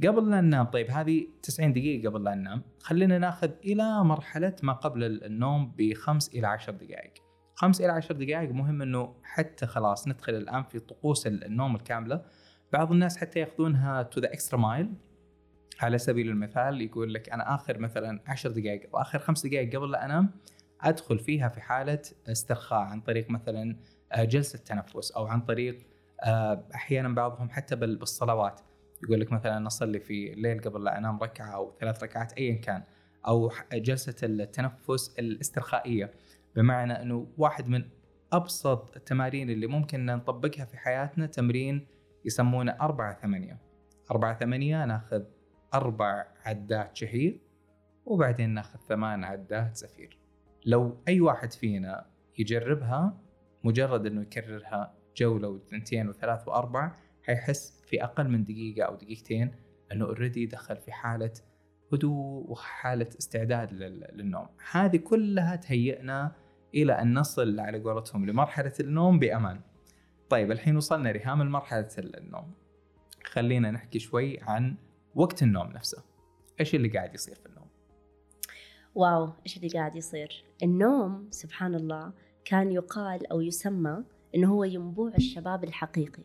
قبل 0.06 0.30
لا 0.30 0.40
ننام 0.40 0.66
طيب 0.66 0.90
هذه 0.90 1.26
90 1.42 1.72
دقيقة 1.72 2.08
قبل 2.10 2.24
لا 2.24 2.34
ننام. 2.34 2.62
خلينا 2.80 3.18
ناخذ 3.18 3.50
إلى 3.64 4.04
مرحلة 4.04 4.56
ما 4.62 4.72
قبل 4.72 5.04
النوم 5.04 5.74
بخمس 5.78 6.28
إلى 6.28 6.46
عشر 6.46 6.72
دقائق. 6.72 7.12
خمس 7.54 7.80
إلى 7.80 7.92
عشر 7.92 8.14
دقائق 8.14 8.50
مهم 8.50 8.82
أنه 8.82 9.14
حتى 9.22 9.66
خلاص 9.66 10.08
ندخل 10.08 10.34
الآن 10.34 10.62
في 10.62 10.78
طقوس 10.78 11.26
النوم 11.26 11.76
الكاملة. 11.76 12.22
بعض 12.72 12.92
الناس 12.92 13.16
حتى 13.16 13.40
يأخذونها 13.40 14.02
to 14.02 14.20
the 14.20 14.32
extra 14.32 14.58
mile 14.58 14.92
على 15.80 15.98
سبيل 15.98 16.28
المثال 16.28 16.80
يقول 16.82 17.14
لك 17.14 17.30
أنا 17.30 17.54
آخر 17.54 17.78
مثلا 17.78 18.22
عشر 18.26 18.50
دقائق 18.50 18.90
أو 18.94 19.00
آخر 19.00 19.18
خمس 19.18 19.46
دقائق 19.46 19.76
قبل 19.76 19.90
لا 19.90 20.04
أنام 20.04 20.30
أدخل 20.80 21.18
فيها 21.18 21.48
في 21.48 21.60
حالة 21.60 22.02
استرخاء 22.28 22.80
عن 22.80 23.00
طريق 23.00 23.30
مثلا 23.30 23.76
آه، 24.12 24.24
جلسة 24.24 24.58
تنفس 24.58 25.10
أو 25.12 25.26
عن 25.26 25.40
طريق 25.40 25.78
آه، 26.24 26.64
أحيانا 26.74 27.08
بعضهم 27.08 27.50
حتى 27.50 27.76
بالصلوات. 27.76 28.60
يقول 29.04 29.20
لك 29.20 29.32
مثلا 29.32 29.66
أصلي 29.66 30.00
في 30.00 30.32
الليل 30.32 30.60
قبل 30.60 30.84
لا 30.84 30.98
أنام 30.98 31.18
ركعة 31.18 31.54
أو 31.54 31.72
ثلاث 31.80 32.02
ركعات 32.02 32.32
ايا 32.32 32.54
كان 32.54 32.82
أو 33.26 33.52
جلسة 33.72 34.14
التنفس 34.22 35.18
الاسترخائية. 35.18 36.10
بمعنى 36.56 37.02
أنه 37.02 37.26
واحد 37.38 37.68
من 37.68 37.84
أبسط 38.32 38.96
التمارين 38.96 39.50
اللي 39.50 39.66
ممكن 39.66 40.06
نطبقها 40.06 40.64
في 40.64 40.76
حياتنا 40.76 41.26
تمرين 41.26 41.86
يسمونه 42.24 42.76
أربعة 42.80 43.20
ثمانية. 43.22 43.58
أربعة 44.10 44.38
ثمانية 44.38 44.84
ناخذ 44.84 45.22
أربع 45.74 46.26
عدات 46.44 46.96
شهيق 46.96 47.40
وبعدين 48.06 48.50
ناخذ 48.50 48.78
ثمان 48.78 49.24
عدات 49.24 49.76
زفير. 49.76 50.18
لو 50.66 50.96
أي 51.08 51.20
واحد 51.20 51.52
فينا 51.52 52.06
يجربها 52.38 53.20
مجرد 53.64 54.06
أنه 54.06 54.22
يكررها 54.22 54.94
جولة 55.16 55.48
وثنتين 55.48 56.08
وثلاث 56.08 56.48
وأربع 56.48 56.92
حيحس 57.22 57.82
في 57.86 58.04
أقل 58.04 58.28
من 58.28 58.44
دقيقة 58.44 58.86
أو 58.86 58.94
دقيقتين 58.94 59.54
إنه 59.92 60.04
اوريدي 60.04 60.46
دخل 60.46 60.76
في 60.76 60.92
حالة 60.92 61.32
هدوء 61.92 62.50
وحالة 62.50 63.08
استعداد 63.18 63.72
للنوم. 63.72 64.46
هذه 64.70 64.96
كلها 64.96 65.56
تهيئنا 65.56 66.32
إلى 66.74 66.92
أن 66.92 67.18
نصل 67.18 67.60
على 67.60 67.78
قولتهم 67.78 68.26
لمرحلة 68.26 68.72
النوم 68.80 69.18
بأمان. 69.18 69.60
طيب 70.28 70.52
الحين 70.52 70.76
وصلنا 70.76 71.10
ريهام 71.10 71.42
لمرحله 71.42 71.88
النوم. 71.98 72.52
خلينا 73.24 73.70
نحكي 73.70 73.98
شوي 73.98 74.40
عن 74.40 74.76
وقت 75.14 75.42
النوم 75.42 75.66
نفسه. 75.66 76.02
إيش 76.60 76.74
اللي 76.74 76.88
قاعد 76.88 77.14
يصير 77.14 77.34
في 77.34 77.46
النوم؟ 77.46 77.66
واو 78.94 79.32
إيش 79.46 79.56
اللي 79.56 79.68
قاعد 79.68 79.96
يصير؟ 79.96 80.44
النوم 80.62 81.28
سبحان 81.30 81.74
الله 81.74 82.12
كان 82.44 82.72
يقال 82.72 83.26
أو 83.26 83.40
يسمى 83.40 84.04
إنه 84.34 84.52
هو 84.54 84.64
ينبوع 84.64 85.12
الشباب 85.18 85.64
الحقيقي. 85.64 86.22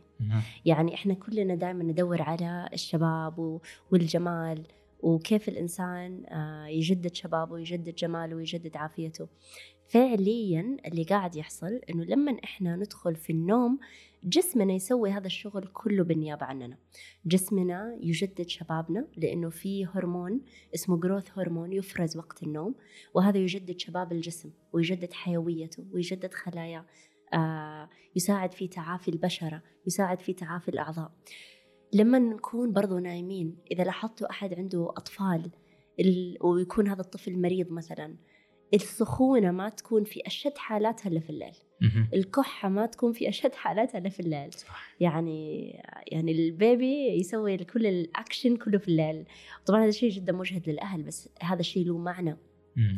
يعني 0.66 0.94
إحنا 0.94 1.14
كلنا 1.14 1.56
دائما 1.56 1.84
ندور 1.84 2.22
على 2.22 2.70
الشباب 2.74 3.60
والجمال 3.92 4.64
وكيف 5.00 5.50
الإنسان 5.50 6.26
آه، 6.26 6.68
يجدد 6.68 7.16
شبابه 7.16 7.54
ويجدد 7.54 7.96
جماله 7.96 8.36
ويجدد 8.36 8.78
عافيته. 8.78 9.28
فعليا 9.88 10.77
اللي 10.86 11.04
قاعد 11.04 11.36
يحصل 11.36 11.82
إنه 11.89 12.04
لما 12.04 12.38
إحنا 12.44 12.75
ندخل 12.75 13.15
في 13.15 13.30
النوم 13.30 13.80
جسمنا 14.24 14.74
يسوي 14.74 15.12
هذا 15.12 15.25
الشغل 15.25 15.68
كله 15.74 16.04
بالنيابة 16.04 16.46
عننا. 16.46 16.77
جسمنا 17.25 17.98
يجدد 18.01 18.50
شبابنا 18.50 19.08
لإنه 19.18 19.50
في 19.50 19.86
هرمون 19.86 20.42
اسمه 20.75 21.00
جروث 21.00 21.38
هرمون 21.38 21.74
يفرز 21.74 22.18
وقت 22.18 22.44
النوم 22.44 22.75
وهذا 23.13 23.38
يجدد 23.38 23.80
شباب 23.80 24.12
الجسم 24.12 24.51
ويجدد 24.74 25.13
حيويته 25.13 25.86
ويجدد 25.94 26.34
خلاياه 26.34 26.86
آه، 27.34 27.89
يساعد 28.15 28.51
في 28.54 28.68
تعافي 28.68 29.12
البشرة 29.12 29.63
يساعد 29.88 30.20
في 30.20 30.34
تعافي 30.34 30.70
الأعضاء. 30.70 31.12
لما 31.94 32.20
نكون 32.20 32.74
برضو 32.74 33.00
نايمين 33.00 33.58
إذا 33.72 33.84
لاحظتوا 33.84 34.30
أحد 34.30 34.54
عنده 34.54 34.89
أطفال 34.98 35.51
ويكون 36.42 36.88
هذا 36.88 37.01
الطفل 37.01 37.42
مريض 37.42 37.72
مثلا 37.72 38.15
السخونة 38.74 39.52
ما 39.52 39.70
تكون 39.70 40.04
في 40.04 40.22
أشد 40.28 40.58
حالاتها 40.58 41.10
إلا 41.10 41.20
في 41.20 41.30
الليل. 41.30 41.56
الكحة 42.14 42.70
ما 42.70 42.86
تكون 42.86 43.12
في 43.12 43.30
أشد 43.30 43.56
حالاتها 43.56 43.98
إلا 43.98 44.10
في 44.10 44.20
الليل. 44.20 44.54
صح. 44.54 44.96
يعني 45.00 45.70
يعني 46.08 46.32
البيبي 46.32 47.20
يسوي 47.20 47.58
كل 47.58 47.86
الأكشن 47.86 48.58
كله 48.58 48.78
في 48.78 48.88
الليل. 48.88 49.26
طبعا 49.66 49.82
هذا 49.82 49.90
الشيء 49.90 50.10
جدا 50.10 50.34
مجهد 50.34 50.70
للأهل 50.70 51.04
بس 51.04 51.30
هذا 51.42 51.60
الشيء 51.60 51.86
له 51.86 51.98
معنى. 51.98 52.38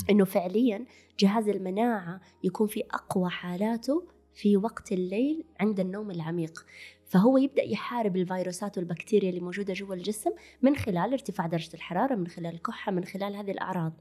إنه 0.09 0.25
فعليا 0.25 0.85
جهاز 1.19 1.49
المناعة 1.49 2.21
يكون 2.43 2.67
في 2.67 2.83
أقوى 2.91 3.29
حالاته 3.29 4.07
في 4.33 4.57
وقت 4.57 4.91
الليل 4.91 5.43
عند 5.59 5.79
النوم 5.79 6.11
العميق. 6.11 6.65
فهو 7.05 7.37
يبدأ 7.37 7.63
يحارب 7.63 8.15
الفيروسات 8.17 8.77
والبكتيريا 8.77 9.29
اللي 9.29 9.41
موجودة 9.41 9.73
جوا 9.73 9.95
الجسم 9.95 10.31
من 10.61 10.75
خلال 10.75 11.13
ارتفاع 11.13 11.47
درجة 11.47 11.73
الحرارة 11.73 12.15
من 12.15 12.27
خلال 12.27 12.53
الكحة 12.53 12.91
من 12.91 13.03
خلال 13.03 13.35
هذه 13.35 13.51
الأعراض. 13.51 13.93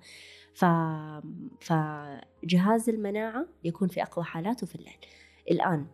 ف... 0.57 0.65
فجهاز 1.61 2.89
المناعة 2.89 3.47
يكون 3.65 3.89
في 3.89 4.03
أقوى 4.03 4.25
حالاته 4.25 4.67
في 4.67 4.75
الليل 4.75 4.97
الآن 5.51 5.87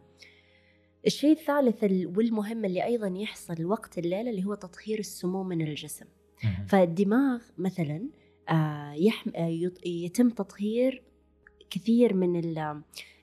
الشيء 1.06 1.32
الثالث 1.32 1.84
والمهم 2.16 2.64
اللي 2.64 2.84
أيضا 2.84 3.08
يحصل 3.08 3.64
وقت 3.64 3.98
الليل 3.98 4.28
اللي 4.28 4.44
هو 4.44 4.54
تطهير 4.54 4.98
السموم 4.98 5.48
من 5.48 5.62
الجسم. 5.62 6.06
فالدماغ 6.66 7.42
مثلا 7.58 8.08
آه، 8.48 8.94
يتم 9.86 10.30
تطهير 10.30 11.02
كثير 11.70 12.14
من 12.14 12.36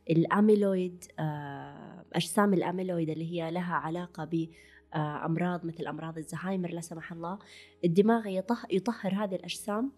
الأميلويد 0.09 1.03
آه، 1.19 2.05
أجسام 2.13 2.53
الأميلويد 2.53 3.09
اللي 3.09 3.31
هي 3.31 3.51
لها 3.51 3.73
علاقة 3.73 4.25
بامراض 4.25 5.65
مثل 5.65 5.87
أمراض 5.87 6.17
الزهايمر 6.17 6.69
لا 6.69 6.81
سمح 6.81 7.11
الله. 7.11 7.39
الدماغ 7.85 8.27
يطهر 8.71 9.13
هذه 9.13 9.35
الأجسام 9.35 9.91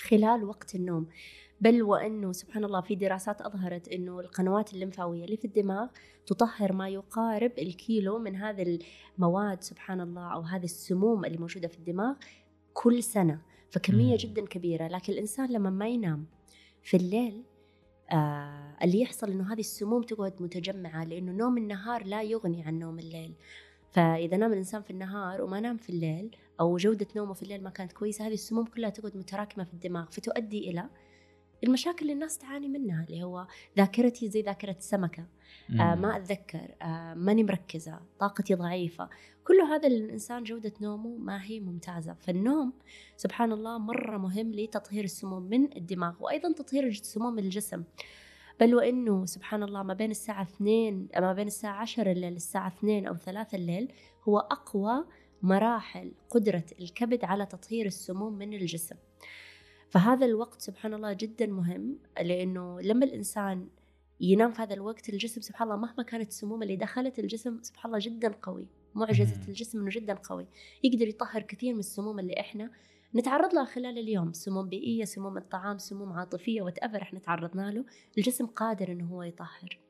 خلال 0.00 0.44
وقت 0.44 0.74
النوم. 0.74 1.06
بل 1.60 1.82
وأنه 1.82 2.32
سبحان 2.32 2.64
الله 2.64 2.80
في 2.80 2.94
دراسات 2.94 3.40
أظهرت 3.40 3.88
إنه 3.88 4.20
القنوات 4.20 4.72
الليمفاويه 4.74 5.24
اللي 5.24 5.36
في 5.36 5.44
الدماغ 5.44 5.88
تطهر 6.26 6.72
ما 6.72 6.88
يقارب 6.88 7.52
الكيلو 7.58 8.18
من 8.18 8.36
هذه 8.36 8.78
المواد 9.18 9.62
سبحان 9.62 10.00
الله 10.00 10.32
أو 10.32 10.40
هذه 10.40 10.64
السموم 10.64 11.24
اللي 11.24 11.38
موجودة 11.38 11.68
في 11.68 11.78
الدماغ 11.78 12.14
كل 12.74 13.02
سنة. 13.02 13.40
فكمية 13.70 14.16
جدا 14.20 14.46
كبيرة. 14.46 14.88
لكن 14.88 15.12
الإنسان 15.12 15.52
لما 15.52 15.70
ما 15.70 15.88
ينام 15.88 16.26
في 16.82 16.96
الليل 16.96 17.42
آه 18.12 18.76
اللي 18.82 19.00
يحصل 19.00 19.30
إنه 19.30 19.52
هذه 19.52 19.60
السموم 19.60 20.02
تقعد 20.02 20.42
متجمعة 20.42 21.04
لإنه 21.04 21.32
نوم 21.32 21.58
النهار 21.58 22.04
لا 22.06 22.22
يغني 22.22 22.62
عن 22.62 22.78
نوم 22.78 22.98
الليل. 22.98 23.34
فإذا 23.92 24.36
نام 24.36 24.52
الإنسان 24.52 24.82
في 24.82 24.90
النهار 24.90 25.42
وما 25.42 25.60
نام 25.60 25.76
في 25.76 25.90
الليل 25.90 26.36
أو 26.60 26.76
جودة 26.76 27.06
نومه 27.16 27.32
في 27.32 27.42
الليل 27.42 27.62
ما 27.62 27.70
كانت 27.70 27.92
كويسة 27.92 28.26
هذه 28.26 28.34
السموم 28.34 28.64
كلها 28.64 28.90
تقعد 28.90 29.16
متراكمة 29.16 29.64
في 29.64 29.74
الدماغ 29.74 30.06
فتؤدي 30.10 30.70
إلى 30.70 30.88
المشاكل 31.64 32.02
اللي 32.02 32.12
الناس 32.12 32.38
تعاني 32.38 32.68
منها 32.68 33.04
اللي 33.04 33.22
هو 33.22 33.46
ذاكرتي 33.76 34.28
زي 34.28 34.42
ذاكرة 34.42 34.76
السمكة 34.78 35.24
آه 35.70 35.94
ما 35.94 36.16
أتذكر 36.16 36.74
آه 36.82 37.14
ماني 37.14 37.44
مركزة 37.44 38.00
طاقتي 38.18 38.54
ضعيفة 38.54 39.08
كل 39.44 39.60
هذا 39.60 39.88
الإنسان 39.88 40.44
جودة 40.44 40.72
نومه 40.80 41.16
ما 41.18 41.44
هي 41.44 41.60
ممتازة. 41.60 42.12
فالنوم 42.12 42.72
سبحان 43.16 43.52
الله 43.52 43.78
مرة 43.78 44.16
مهم 44.16 44.52
لتطهير 44.52 45.04
السموم 45.04 45.42
من 45.42 45.76
الدماغ 45.76 46.14
وأيضا 46.20 46.52
تطهير 46.52 46.92
سموم 46.92 47.38
الجسم. 47.38 47.84
بل 48.60 48.74
وإنه 48.74 49.26
سبحان 49.26 49.62
الله 49.62 49.82
ما 49.82 49.94
بين 49.94 50.10
الساعة 50.10 50.42
2 50.42 51.08
ما 51.16 51.32
بين 51.32 51.46
الساعة 51.46 51.80
10 51.80 52.12
الليل 52.12 52.32
للساعه 52.32 52.68
2 52.68 53.06
أو 53.06 53.16
3 53.16 53.56
الليل 53.56 53.92
هو 54.28 54.38
أقوى 54.38 55.04
مراحل 55.42 56.12
قدرة 56.30 56.64
الكبد 56.80 57.24
على 57.24 57.46
تطهير 57.46 57.86
السموم 57.86 58.32
من 58.32 58.54
الجسم. 58.54 58.96
فهذا 59.90 60.26
الوقت 60.26 60.60
سبحان 60.60 60.94
الله 60.94 61.12
جدا 61.12 61.46
مهم 61.46 61.98
لأنه 62.20 62.80
لما 62.80 63.04
الإنسان 63.04 63.68
ينام 64.20 64.52
في 64.52 64.62
هذا 64.62 64.74
الوقت 64.74 65.08
الجسم 65.08 65.40
سبحان 65.40 65.68
الله 65.70 65.80
مهما 65.80 66.02
كانت 66.02 66.28
السموم 66.28 66.62
اللي 66.62 66.76
دخلت 66.76 67.18
الجسم 67.18 67.62
سبحان 67.62 67.94
الله 67.94 68.04
جدا 68.06 68.28
قوي. 68.42 68.68
معجزة 68.94 69.48
الجسم 69.48 69.80
إنه 69.80 69.90
جدا 69.90 70.14
قوي. 70.14 70.46
يقدر 70.84 71.08
يطهر 71.08 71.42
كثير 71.42 71.74
من 71.74 71.78
السموم 71.78 72.18
اللي 72.18 72.40
إحنا 72.40 72.70
نتعرض 73.14 73.54
لها 73.54 73.64
خلال 73.64 73.98
اليوم. 73.98 74.32
سموم 74.32 74.68
بيئية 74.68 75.04
سموم 75.04 75.36
الطعام 75.36 75.78
سموم 75.78 76.12
عاطفية 76.12 76.62
وات 76.62 76.78
إحنا 77.02 77.18
تعرضنا 77.18 77.70
له 77.70 77.84
الجسم 78.18 78.46
قادر 78.46 78.92
إنه 78.92 79.06
هو 79.06 79.22
يطهر. 79.22 79.80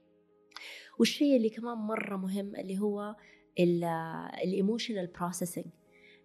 والشيء 0.99 1.37
اللي 1.37 1.50
كمان 1.50 1.78
مرة 1.78 2.16
مهم 2.16 2.57
اللي 2.57 2.78
هو 2.78 3.16
ال 3.58 3.73
emotional 3.73 5.06
processing 5.06 5.64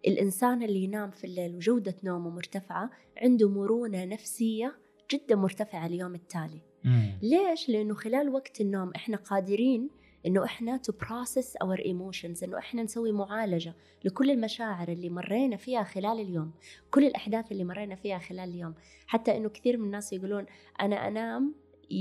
الإنسان 0.07 0.63
اللي 0.63 0.83
ينام 0.83 1.11
في 1.11 1.23
الليل 1.23 1.55
وجودة 1.55 1.95
نومه 2.03 2.29
مرتفعة 2.29 2.89
عنده 3.17 3.49
مرونة 3.49 4.05
نفسية 4.05 4.75
جدا 5.11 5.35
مرتفعة 5.35 5.85
اليوم 5.85 6.15
التالي 6.15 6.61
مم. 6.83 7.19
ليش؟ 7.21 7.69
لأنه 7.69 7.93
خلال 7.93 8.29
وقت 8.29 8.61
النوم 8.61 8.91
إحنا 8.95 9.17
قادرين 9.17 9.89
إنه 10.25 10.43
إحنا 10.45 10.77
to 10.77 10.93
process 10.93 11.55
our 11.55 11.79
emotions 11.79 12.43
إنه 12.43 12.57
إحنا 12.57 12.83
نسوي 12.83 13.11
معالجة 13.11 13.73
لكل 14.03 14.31
المشاعر 14.31 14.87
اللي 14.87 15.09
مرينا 15.09 15.57
فيها 15.57 15.83
خلال 15.83 16.19
اليوم 16.19 16.51
كل 16.91 17.03
الأحداث 17.05 17.51
اللي 17.51 17.63
مرينا 17.63 17.95
فيها 17.95 18.17
خلال 18.17 18.49
اليوم 18.49 18.73
حتى 19.07 19.37
إنه 19.37 19.49
كثير 19.49 19.77
من 19.77 19.85
الناس 19.85 20.13
يقولون 20.13 20.45
أنا 20.81 21.07
أنام 21.07 21.55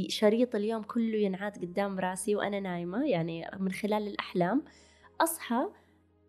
شريط 0.08 0.54
اليوم 0.54 0.82
كله 0.82 1.18
ينعاد 1.18 1.58
قدام 1.58 1.98
راسي 1.98 2.34
وأنا 2.36 2.60
نايمة 2.60 3.04
يعني 3.04 3.50
من 3.60 3.72
خلال 3.72 4.08
الأحلام 4.08 4.62
أصحى 5.20 5.68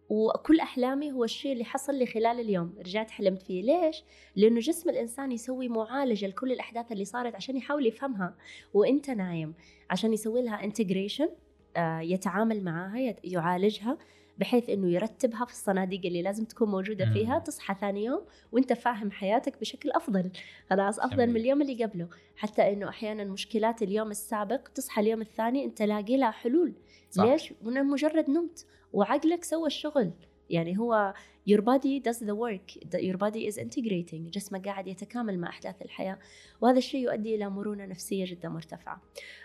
وكل 0.09 0.59
أحلامي 0.59 1.11
هو 1.11 1.23
الشيء 1.23 1.53
اللي 1.53 1.65
حصل 1.65 1.95
لي 1.95 2.05
خلال 2.05 2.39
اليوم. 2.39 2.75
رجعت 2.79 3.11
حلمت 3.11 3.41
فيه. 3.41 3.61
ليش؟ 3.61 4.03
لأنه 4.35 4.59
جسم 4.59 4.89
الإنسان 4.89 5.31
يسوي 5.31 5.67
معالجة 5.67 6.27
لكل 6.27 6.51
الأحداث 6.51 6.91
اللي 6.91 7.05
صارت 7.05 7.35
عشان 7.35 7.57
يحاول 7.57 7.85
يفهمها. 7.85 8.35
وإنت 8.73 9.09
نايم 9.09 9.53
عشان 9.89 10.13
يسوي 10.13 10.41
لها 10.41 10.63
انتجريشن 10.63 11.29
آه، 11.77 11.99
يتعامل 11.99 12.63
معاها 12.63 13.15
يعالجها. 13.23 13.97
بحيث 14.39 14.69
إنه 14.69 14.91
يرتبها 14.91 15.45
في 15.45 15.51
الصناديق 15.51 16.05
اللي 16.05 16.21
لازم 16.21 16.45
تكون 16.45 16.69
موجودة 16.69 17.05
فيها 17.13 17.39
تصحى 17.39 17.75
ثاني 17.81 18.03
يوم 18.03 18.21
وأنت 18.51 18.73
فاهم 18.73 19.11
حياتك 19.11 19.59
بشكل 19.59 19.91
أفضل. 19.91 20.31
خلاص 20.69 20.99
أفضل 20.99 21.27
من 21.27 21.37
اليوم 21.37 21.61
اللي 21.61 21.83
قبله. 21.83 22.09
حتى 22.35 22.73
إنه 22.73 22.89
أحيانا 22.89 23.23
مشكلات 23.23 23.81
اليوم 23.81 24.11
السابق 24.11 24.67
تصحى 24.67 25.01
اليوم 25.01 25.21
الثاني 25.21 25.65
أنت 25.65 25.81
لاقي 25.81 26.17
لها 26.17 26.31
حلول. 26.31 26.73
صح. 27.09 27.23
ليش؟ 27.23 27.53
من 27.61 27.85
مجرد 27.85 28.29
نمت. 28.29 28.65
وعقلك 28.93 29.43
سوى 29.43 29.67
الشغل. 29.67 30.11
يعني 30.49 30.79
هو 30.79 31.13
your 31.49 31.61
body 31.61 32.01
does 32.09 32.19
the 32.19 32.35
work. 32.35 32.77
Your 32.95 33.17
body 33.17 33.51
is 33.51 33.57
integrating. 33.57 34.29
جسمك 34.31 34.65
قاعد 34.67 34.87
يتكامل 34.87 35.39
مع 35.39 35.49
أحداث 35.49 35.81
الحياة. 35.81 36.19
وهذا 36.61 36.77
الشيء 36.77 37.01
يؤدي 37.01 37.35
إلى 37.35 37.49
مرونة 37.49 37.85
نفسية 37.85 38.25
جدا 38.25 38.49
مرتفعة. 38.49 39.01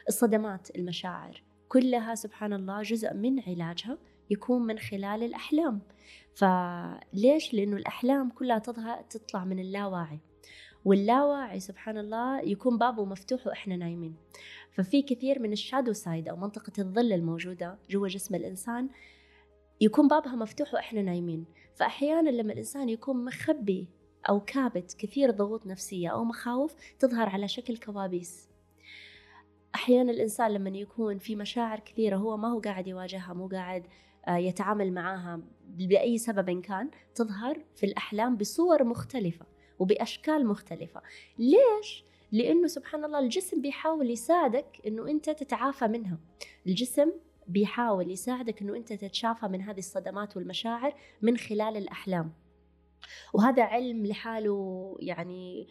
الصدمات 0.09 0.77
المشاعر 0.77 1.43
كلها 1.69 2.15
سبحان 2.15 2.53
الله 2.53 2.83
جزء 2.83 3.15
من 3.15 3.41
علاجها. 3.41 3.99
يكون 4.31 4.63
من 4.63 4.79
خلال 4.79 5.23
الأحلام. 5.23 5.81
فليش؟ 6.35 7.55
لأنه 7.55 7.77
الأحلام 7.77 8.31
كلها 8.31 8.59
تظهر 8.59 9.03
تطلع 9.03 9.45
من 9.45 9.59
اللاواعي. 9.59 10.19
واللاواعي 10.85 11.61
سبحان 11.61 11.99
الله 11.99 12.41
يكون 12.41 12.79
بابه 12.79 13.05
مفتوح 13.05 13.47
وإحنا 13.47 13.77
نايمين. 13.77 14.17
ففي 14.73 15.03
كثير 15.03 15.39
من 15.39 15.53
ال 15.53 15.58
shadow 15.58 15.93
side 15.93 16.29
أو 16.29 16.37
منطقة 16.37 16.73
الظل 16.79 17.13
الموجودة 17.13 17.79
جوا 17.91 18.09
جسم 18.09 18.35
الإنسان 18.35 18.89
يكون 19.81 20.09
بابها 20.09 20.37
مفتوح 20.37 20.75
وإحنا 20.75 21.03
نايمين. 21.03 21.45
فأحيانا 21.75 22.31
لما 22.31 22.53
الإنسان 22.53 22.89
يكون 22.89 23.25
مخبي 23.25 23.89
أو 24.29 24.41
كابت 24.41 24.97
كثير 24.99 25.31
ضغوط 25.31 25.67
نفسية 25.67 26.09
أو 26.09 26.25
مخاوف 26.25 26.75
تظهر 26.99 27.29
على 27.29 27.49
شكل 27.49 27.77
كوابيس. 27.77 28.49
أحيانا 29.75 30.13
الإنسان 30.13 30.51
لما 30.51 30.71
يكون 30.71 31.19
في 31.19 31.37
مشاعر 31.37 31.81
كثيرة 31.81 32.17
هو 32.17 32.37
ما 32.37 32.49
هو 32.49 32.61
قاعد 32.61 32.87
يواجهها 32.87 33.33
مو 33.33 33.49
قاعد 33.49 33.87
يتعامل 34.29 34.93
معاها 34.93 35.41
بأي 35.69 36.19
سبب 36.19 36.61
كان 36.61 36.91
تظهر 37.15 37.65
في 37.77 37.87
الأحلام 37.87 38.37
بصور 38.37 38.85
مختلفة 38.85 39.47
وبأشكال 39.79 40.47
مختلفة. 40.47 41.03
ليش؟ 41.39 42.05
لأنه 42.33 42.67
سبحان 42.67 43.05
الله 43.05 43.19
الجسم 43.19 43.63
بيحاول 43.63 44.11
يساعدك 44.11 44.81
إنه 44.87 45.09
أنت 45.09 45.31
تتعافى 45.31 45.87
منها. 45.87 46.19
الجسم 46.67 47.13
بيحاول 47.47 48.11
يساعدك 48.11 48.63
إنه 48.63 48.77
أنت 48.77 48.93
تتشافى 48.93 49.49
من 49.49 49.63
هذه 49.63 49.79
الصدمات 49.79 50.37
والمشاعر 50.37 50.95
من 51.23 51.37
خلال 51.37 51.77
الأحلام. 51.77 52.33
وهذا 53.35 53.63
علم 53.63 54.07
لحاله 54.07 54.97
يعني 55.01 55.69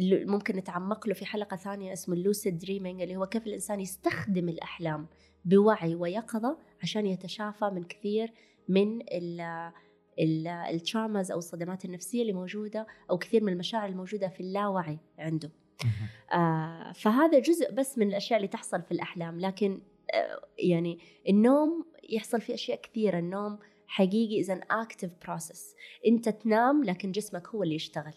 ممكن 0.00 0.56
نتعمق 0.56 1.08
له 1.08 1.14
في 1.14 1.26
حلقة 1.26 1.56
ثانية 1.56 1.92
اسمه 1.92 2.14
ال 2.14 2.21
lucid 2.21 2.58
dreaming 2.58 3.02
اللي 3.02 3.16
هو 3.16 3.26
كيف 3.26 3.46
الإنسان 3.46 3.80
يستخدم 3.80 4.48
الأحلام. 4.48 5.06
بوعي 5.44 5.94
ويقظة 5.94 6.58
عشان 6.82 7.06
يتشافى 7.06 7.64
من 7.64 7.84
كثير 7.84 8.32
من 8.68 8.98
ال 10.70 10.78
traumas 10.78 11.30
أو 11.30 11.38
الصدمات 11.38 11.84
النفسية 11.84 12.22
اللي 12.22 12.32
موجودة 12.32 12.86
أو 13.10 13.18
كثير 13.18 13.44
من 13.44 13.52
المشاعر 13.52 13.88
الموجودة 13.88 14.28
في 14.28 14.40
اللاوعي 14.40 14.98
عنده. 15.18 15.50
آه 16.32 16.92
فهذا 16.92 17.38
جزء 17.38 17.72
بس 17.72 17.98
من 17.98 18.08
الأشياء 18.08 18.36
اللي 18.36 18.48
تحصل 18.48 18.82
في 18.82 18.92
الأحلام 18.92 19.40
لكن 19.40 19.80
يعني 20.58 20.98
النوم 21.28 21.84
يحصل 22.10 22.40
فيه 22.40 22.54
أشياء 22.54 22.80
كثيرة 22.80 23.18
النوم 23.18 23.58
حقيقي 23.86 24.40
is 24.40 24.60
an 24.70 24.80
active 24.80 25.10
process 25.26 25.74
أنت 26.06 26.28
تنام 26.28 26.84
لكن 26.84 27.12
جسمك 27.12 27.48
هو 27.48 27.62
اللي 27.62 27.74
يشتغل. 27.74 28.14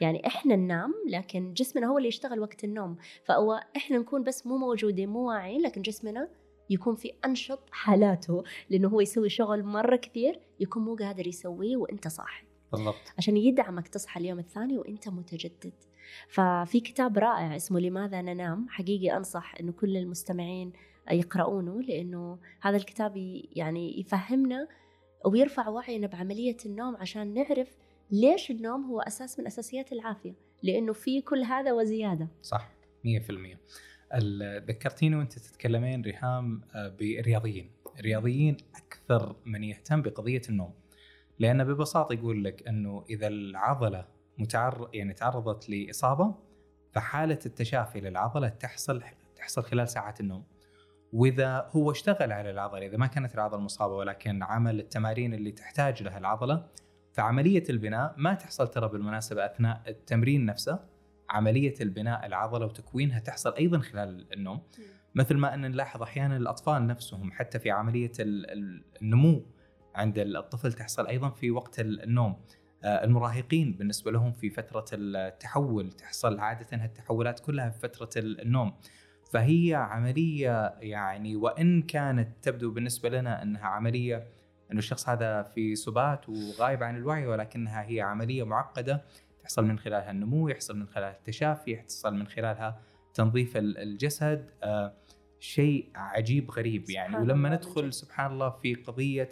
يعني 0.00 0.26
إحنا 0.26 0.56
ننام 0.56 0.94
لكن 1.08 1.52
جسمنا 1.52 1.86
هو 1.86 1.98
اللي 1.98 2.08
يشتغل 2.08 2.40
وقت 2.40 2.64
النوم. 2.64 2.96
فهو 3.24 3.60
إحنا 3.76 3.98
نكون 3.98 4.22
بس 4.22 4.46
مو 4.46 4.58
موجودين 4.58 5.08
مو 5.08 5.28
واعيين 5.28 5.62
لكن 5.62 5.82
جسمنا 5.82 6.28
يكون 6.74 6.94
في 6.94 7.12
أنشط 7.24 7.60
حالاته 7.70 8.44
لأنه 8.70 8.88
هو 8.88 9.00
يسوي 9.00 9.28
شغل 9.28 9.64
مرة 9.64 9.96
كثير 9.96 10.40
يكون 10.60 10.82
مو 10.84 10.96
قادر 10.96 11.26
يسويه 11.26 11.76
وأنت 11.76 12.08
صاحي. 12.08 12.46
بالضبط. 12.72 13.12
عشان 13.18 13.36
يدعمك 13.36 13.88
تصحى 13.88 14.20
اليوم 14.20 14.38
الثاني 14.38 14.78
وأنت 14.78 15.08
متجدد. 15.08 15.72
ففي 16.28 16.80
كتاب 16.80 17.18
رائع 17.18 17.56
اسمه 17.56 17.80
لماذا 17.80 18.22
ننام؟ 18.22 18.66
حقيقي 18.68 19.16
أنصح 19.16 19.54
إنه 19.60 19.72
كل 19.72 19.96
المستمعين 19.96 20.72
يقرؤونه 21.10 21.82
لأنه 21.82 22.38
هذا 22.60 22.76
الكتاب 22.76 23.16
يعني 23.52 24.00
يفهمنا 24.00 24.68
ويرفع 25.26 25.68
وعينا 25.68 26.06
بعملية 26.06 26.56
النوم 26.66 26.96
عشان 26.96 27.34
نعرف 27.34 27.76
ليش 28.10 28.50
النوم 28.50 28.84
هو 28.84 29.00
أساس 29.00 29.38
من 29.38 29.46
أساسيات 29.46 29.92
العافية. 29.92 30.34
لأنه 30.62 30.92
في 30.92 31.20
كل 31.20 31.42
هذا 31.42 31.72
وزيادة. 31.72 32.28
صح 32.42 32.70
100% 33.04 33.58
ذكرتيني 34.68 35.16
وأنت 35.16 35.32
تتكلمين 35.32 36.02
ريهام 36.02 36.62
آه، 36.74 36.88
بالرياضيين 36.88 37.70
الرياضيين 37.98 38.56
أكثر 38.76 39.36
من 39.44 39.64
يهتم 39.64 40.02
بقضية 40.02 40.42
النوم. 40.48 40.74
لأن 41.38 41.64
ببساطه 41.64 42.12
يقول 42.12 42.44
لك 42.44 42.68
أنه 42.68 43.04
إذا 43.10 43.26
العضلة 43.26 44.06
متعرض 44.38 44.94
يعني 44.94 45.12
تعرضت 45.12 45.68
لإصابة 45.68 46.34
فحالة 46.92 47.38
التشافي 47.46 48.00
للعضلة 48.00 48.48
تحصل 48.48 49.02
تحصل 49.36 49.62
خلال 49.62 49.88
ساعات 49.88 50.20
النوم. 50.20 50.44
وإذا 51.12 51.70
هو 51.70 51.90
اشتغل 51.90 52.32
على 52.32 52.50
العضلة 52.50 52.86
إذا 52.86 52.96
ما 52.96 53.06
كانت 53.06 53.34
العضلة 53.34 53.60
مصابة 53.60 53.94
ولكن 53.94 54.42
عمل 54.42 54.80
التمارين 54.80 55.34
اللي 55.34 55.52
تحتاج 55.52 56.02
لها 56.02 56.18
العضلة 56.18 56.66
فعملية 57.12 57.64
البناء 57.70 58.14
ما 58.16 58.34
تحصل 58.34 58.68
ترى 58.68 58.88
بالمناسبة 58.88 59.46
أثناء 59.46 59.82
التمرين 59.88 60.46
نفسه. 60.46 60.93
عملية 61.34 61.74
البناء 61.80 62.26
العضلة 62.26 62.66
وتكوينها 62.66 63.18
تحصل 63.18 63.54
أيضا 63.54 63.78
خلال 63.78 64.32
النوم. 64.32 64.62
مثل 65.14 65.36
ما 65.36 65.54
أن 65.54 65.60
نلاحظ 65.60 66.02
أحيانا 66.02 66.36
الأطفال 66.36 66.86
نفسهم 66.86 67.32
حتى 67.32 67.58
في 67.58 67.70
عملية 67.70 68.12
النمو 68.18 69.46
عند 69.94 70.18
الطفل 70.18 70.72
تحصل 70.72 71.06
أيضا 71.06 71.30
في 71.30 71.50
وقت 71.50 71.80
النوم. 71.80 72.36
آه، 72.84 73.04
المراهقين 73.04 73.72
بالنسبة 73.72 74.12
لهم 74.12 74.32
في 74.32 74.50
فترة 74.50 74.84
التحول 74.92 75.92
تحصل 75.92 76.40
عادة 76.40 76.84
التحولات 76.84 77.40
كلها 77.40 77.70
في 77.70 77.78
فترة 77.78 78.10
النوم. 78.16 78.72
فهي 79.32 79.74
عملية 79.74 80.74
يعني 80.80 81.36
وإن 81.36 81.82
كانت 81.82 82.28
تبدو 82.42 82.70
بالنسبة 82.70 83.08
لنا 83.08 83.42
أنها 83.42 83.66
عملية 83.66 84.26
انه 84.70 84.78
الشخص 84.78 85.08
هذا 85.08 85.42
في 85.42 85.76
سبات 85.76 86.28
وغايب 86.28 86.82
عن 86.82 86.96
الوعي 86.96 87.26
ولكنها 87.26 87.82
هي 87.82 88.00
عملية 88.00 88.42
معقدة 88.42 89.04
تحصل 89.44 89.64
من 89.64 89.78
خلالها 89.78 90.10
النمو 90.10 90.48
يحصل 90.48 90.76
من 90.76 90.86
خلالها 90.86 91.16
التشافي 91.16 91.72
يحصل 91.72 92.14
من 92.14 92.26
خلالها 92.26 92.80
تنظيف 93.14 93.56
الجسد 93.56 94.50
آه 94.62 94.94
شيء 95.40 95.90
عجيب 95.94 96.50
غريب 96.50 96.90
يعني. 96.90 97.16
ولما 97.16 97.48
ندخل 97.48 97.92
سبحان 97.92 98.32
الله 98.32 98.50
في 98.50 98.74
قضية 98.74 99.28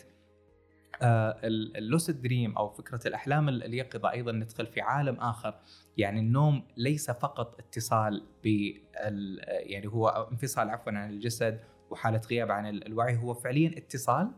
آه 1.03 1.40
اللوسيد 1.44 2.22
دريم 2.22 2.57
أو 2.57 2.68
فكرة 2.68 3.01
الأحلام 3.09 3.48
اليقظه 3.48 4.11
أيضا 4.11 4.33
ندخل 4.33 4.66
في 4.66 4.81
عالم 4.81 5.14
آخر 5.14 5.55
يعني 5.96 6.20
النوم 6.20 6.68
ليس 6.77 7.11
فقط 7.11 7.59
اتصال 7.59 8.27
ب 8.44 8.46
يعني 9.48 9.87
هو 9.87 10.09
انفصال 10.09 10.70
عفوا 10.70 10.92
عن 10.92 11.11
الجسد 11.11 11.61
وحالة 11.90 12.20
غياب 12.31 12.51
عن 12.51 12.66
الوعي 12.66 13.16
هو 13.16 13.35
فعليا 13.35 13.79
اتصال 13.79 14.31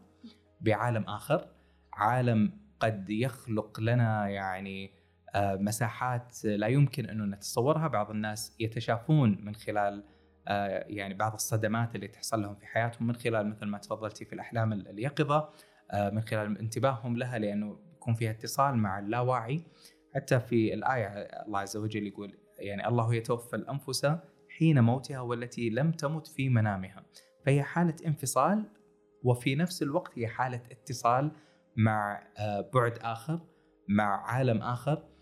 بعالم 0.61 1.03
آخر. 1.03 1.49
عالم 1.93 2.53
قد 2.81 3.11
يخلق 3.11 3.81
لنا 3.81 4.29
يعني 4.29 5.04
مساحات 5.37 6.45
لا 6.45 6.67
يمكن 6.67 7.07
أنه 7.07 7.25
نتصورها. 7.25 7.89
بعض 7.89 8.11
الناس 8.11 8.57
يتشافون 8.61 9.45
من 9.45 9.55
خلال 9.55 10.05
آه، 10.49 10.85
يعني 10.89 11.15
بعض 11.15 11.35
الصدمات 11.35 11.95
اللي 11.95 12.09
تحصل 12.09 12.43
لهم 12.43 12.55
في 12.55 12.67
حياتهم 12.67 13.07
من 13.07 13.15
خلال 13.15 13.51
مثل 13.51 13.67
ما 13.67 13.79
تفضلتي 13.79 14.25
في 14.25 14.33
الأحلام 14.33 14.73
اليقظة 14.73 15.49
آه، 15.91 16.11
من 16.11 16.21
خلال 16.21 16.59
انتباههم 16.59 17.17
لها 17.17 17.39
لأنه 17.39 17.79
يكون 17.97 18.15
فيها 18.15 18.31
اتصال 18.31 18.77
مع 18.77 18.99
اللاواعي 18.99 19.63
حتى 20.15 20.41
في 20.41 20.75
الآية 20.75 21.07
الله 21.07 21.59
عز 21.59 21.77
وجل 21.77 22.07
يقول 22.07 22.39
يعني 22.59 22.89
الله 22.89 23.15
يتوفى 23.15 23.57
الأنفس 23.57 24.07
حين 24.59 24.81
موتها 24.81 25.21
والتي 25.21 25.71
لم 25.71 25.93
تمت 25.93 26.27
في 26.27 26.49
منامها. 26.49 27.05
فهي 27.47 27.63
حالة 27.63 27.97
انفصال 28.07 28.65
وفي 29.23 29.55
نفس 29.55 29.83
الوقت 29.83 30.19
هي 30.19 30.29
حالة 30.29 30.61
اتصال 30.71 31.31
مع 31.77 32.23
بعد 32.75 32.99
آخر 32.99 33.41
مع 33.89 34.31
عالم 34.31 34.63
آخر. 34.63 35.14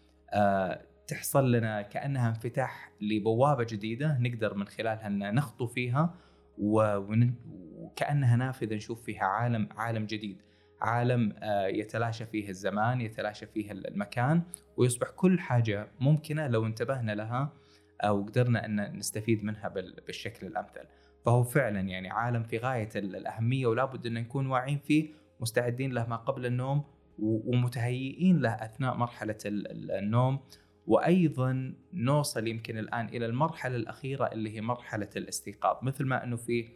تحصل 1.06 1.52
لنا 1.52 1.82
كأنها 1.82 2.28
انفتاح 2.28 2.92
لبوابة 3.00 3.64
جديدة 3.64 4.18
نقدر 4.18 4.54
من 4.54 4.66
خلالها 4.66 5.06
إن 5.06 5.34
نخطو 5.34 5.66
فيها 5.66 6.14
وكأنها 6.58 8.36
نافذة 8.36 8.74
نشوف 8.74 9.02
فيها 9.02 9.24
عالم 9.24 9.68
عالم 9.76 10.06
جديد. 10.06 10.42
عالم 10.80 11.34
آه، 11.42 11.66
يتلاشى 11.66 12.26
فيه 12.26 12.48
الزمان 12.48 13.00
يتلاشى 13.00 13.46
فيه 13.46 13.72
المكان 13.72 14.42
ويصبح 14.76 15.10
كل 15.10 15.40
حاجة 15.40 15.88
ممكنة 16.00 16.46
لو 16.46 16.66
انتبهنا 16.66 17.12
لها 17.12 17.52
أو 18.00 18.22
قدرنا 18.22 18.66
إن 18.66 18.96
نستفيد 18.98 19.44
منها 19.44 19.68
بالشكل 20.06 20.46
الأمثل. 20.46 20.84
فهو 21.24 21.42
فعلا 21.42 21.80
يعني 21.80 22.10
عالم 22.10 22.42
في 22.42 22.58
غاية 22.58 22.88
الأهمية 22.96 23.66
ولا 23.66 23.84
بد 23.84 24.06
إن 24.06 24.14
نكون 24.14 24.46
واعيين 24.46 24.78
فيه 24.78 25.08
مستعدين 25.40 25.92
له 25.92 26.06
ما 26.06 26.16
قبل 26.16 26.46
النوم 26.46 26.84
ومتهيئين 27.22 28.40
له 28.40 28.50
أثناء 28.50 28.96
مرحلة 28.96 29.38
النوم. 29.44 30.38
وأيضا 30.86 31.74
نوصل 31.92 32.46
يمكن 32.46 32.78
الآن 32.78 33.08
إلى 33.08 33.26
المرحلة 33.26 33.76
الأخيرة 33.76 34.24
اللي 34.32 34.56
هي 34.56 34.60
مرحلة 34.60 35.08
الاستيقاظ. 35.16 35.76
مثل 35.82 36.04
ما 36.04 36.24
أنه 36.24 36.36
في 36.36 36.68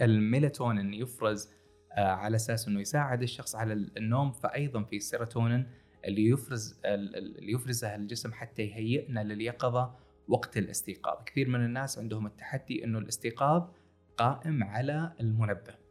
الميلاتونين 0.00 0.94
يفرز 0.94 1.50
آه، 1.92 2.00
على 2.00 2.36
أساس 2.36 2.68
أنه 2.68 2.80
يساعد 2.80 3.22
الشخص 3.22 3.54
على 3.54 3.72
النوم 3.72 4.32
فايضا 4.32 4.82
في 4.82 4.96
السيروتونين 4.96 5.66
اللي 6.04 6.28
يفرز 6.28 6.80
اللي 6.84 7.52
يفرزها 7.52 7.96
الجسم 7.96 8.32
حتى 8.32 8.62
يهيئنا 8.62 9.24
لليقظة 9.24 9.94
وقت 10.28 10.56
الاستيقاظ. 10.56 11.24
كثير 11.26 11.48
من 11.48 11.64
الناس 11.64 11.98
عندهم 11.98 12.26
التحدي 12.26 12.84
أنه 12.84 12.98
الاستيقاظ 12.98 13.68
قائم 14.16 14.64
على 14.64 15.12
المنبه. 15.20 15.85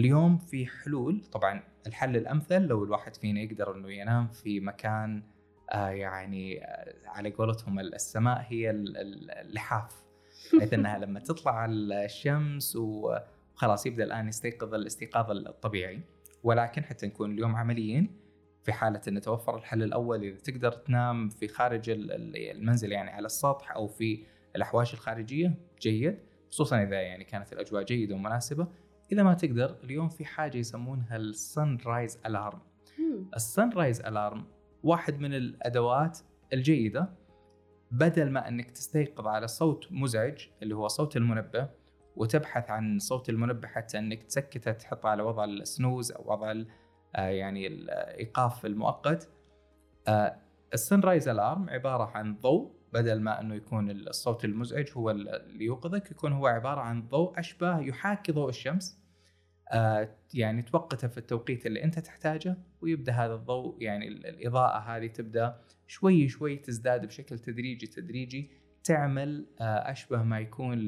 اليوم 0.00 0.38
في 0.38 0.66
حلول. 0.66 1.24
طبعا 1.32 1.62
الحل 1.86 2.16
الأمثل 2.16 2.62
لو 2.62 2.84
الواحد 2.84 3.16
فينا 3.16 3.40
يقدر 3.40 3.74
إنه 3.74 3.92
ينام 3.92 4.28
في 4.28 4.60
مكان 4.60 5.22
آه، 5.70 5.88
يعني 5.88 6.64
آه، 6.64 6.94
على 7.06 7.30
قولتهم 7.30 7.80
السماء 7.80 8.46
هي 8.48 8.70
اللحاف. 8.70 10.02
بحيث 10.56 10.74
إنها 10.74 10.98
لما 10.98 11.20
تطلع 11.20 11.66
الشمس 11.70 12.76
وخلاص 12.76 13.86
يبدأ 13.86 14.04
الآن 14.04 14.28
يستيقظ 14.28 14.74
الاستيقاظ 14.74 15.30
الطبيعي. 15.30 16.00
ولكن 16.42 16.84
حتى 16.84 17.06
نكون 17.06 17.32
اليوم 17.32 17.56
عمليين 17.56 18.16
في 18.62 18.72
حالة 18.72 19.00
أن 19.08 19.20
توفر 19.20 19.56
الحل 19.56 19.82
الأول 19.82 20.24
إذا 20.24 20.38
تقدر 20.38 20.72
تنام 20.72 21.28
في 21.28 21.48
خارج 21.48 21.90
المنزل 21.90 22.92
يعني 22.92 23.10
على 23.10 23.26
السطح 23.26 23.72
أو 23.72 23.86
في 23.88 24.24
الأحواش 24.56 24.94
الخارجية 24.94 25.54
جيد. 25.80 26.18
خصوصا 26.50 26.82
إذا 26.82 27.00
يعني 27.00 27.24
كانت 27.24 27.52
الأجواء 27.52 27.82
جيدة 27.82 28.14
ومناسبة. 28.14 28.66
إذا 29.12 29.22
ما 29.22 29.34
تقدر 29.34 29.76
اليوم 29.84 30.08
في 30.08 30.24
حاجة 30.24 30.58
يسمونها 30.58 31.16
ال 31.16 31.78
sunrise 31.86 32.18
alarm 32.26 32.60
ال 33.36 33.70
sunrise 33.70 34.00
alarm 34.00 34.44
واحد 34.82 35.20
من 35.20 35.34
الأدوات 35.34 36.18
الجيدة. 36.52 37.20
بدل 37.90 38.30
ما 38.30 38.48
إنك 38.48 38.70
تستيقظ 38.70 39.26
على 39.26 39.48
صوت 39.48 39.88
مزعج 39.90 40.46
اللي 40.62 40.74
هو 40.74 40.88
صوت 40.88 41.16
المنبه 41.16 41.68
وتبحث 42.16 42.70
عن 42.70 42.98
صوت 42.98 43.28
المنبه 43.28 43.68
حتى 43.68 43.98
إنك 43.98 44.22
تسكته 44.22 44.72
تحطه 44.72 45.08
على 45.08 45.22
وضع 45.22 45.44
ال 45.44 45.54
snooze 45.54 46.12
أو 46.12 46.32
وضع 46.32 46.54
آه، 47.16 47.28
يعني 47.28 47.66
الايقاف 47.66 48.66
المؤقت. 48.66 49.28
ال 50.74 51.00
sunrise 51.00 51.28
alarm 51.28 51.70
عبارة 51.70 52.04
عن 52.04 52.36
ضوء 52.36 52.72
بدل 52.92 53.20
ما 53.20 53.40
إنه 53.40 53.54
يكون 53.54 53.90
الصوت 53.90 54.44
المزعج 54.44 54.88
هو 54.96 55.10
اللي 55.10 55.64
يوقظك 55.64 56.10
يكون 56.10 56.32
هو 56.32 56.46
عبارة 56.46 56.80
عن 56.80 57.08
ضوء 57.08 57.38
اشبه 57.38 57.80
يحاكي 57.80 58.32
ضوء 58.32 58.48
الشمس. 58.48 58.96
آه، 58.96 58.99
يعني 60.34 60.62
توقته 60.62 61.08
في 61.08 61.18
التوقيت 61.18 61.66
اللي 61.66 61.84
انت 61.84 61.98
تحتاجه 61.98 62.56
ويبدأ 62.80 63.12
هذا 63.12 63.34
الضوء 63.34 63.82
يعني 63.82 64.08
الإضاءة 64.08 64.78
هذه 64.78 65.06
تبدأ 65.06 65.60
شوي 65.86 66.28
شوي 66.28 66.56
تزداد 66.56 67.06
بشكل 67.06 67.38
تدريجي 67.38 67.86
تدريجي 67.86 68.50
تعمل 68.84 69.46
آه، 69.60 69.64
أشبه 69.64 70.22
ما 70.22 70.40
يكون 70.40 70.78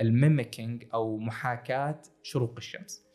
لل 0.00 0.15
mimicking 0.15 0.84
أو 0.94 1.18
محاكاة 1.18 2.02
شروق 2.22 2.54
الشمس. 2.56 3.06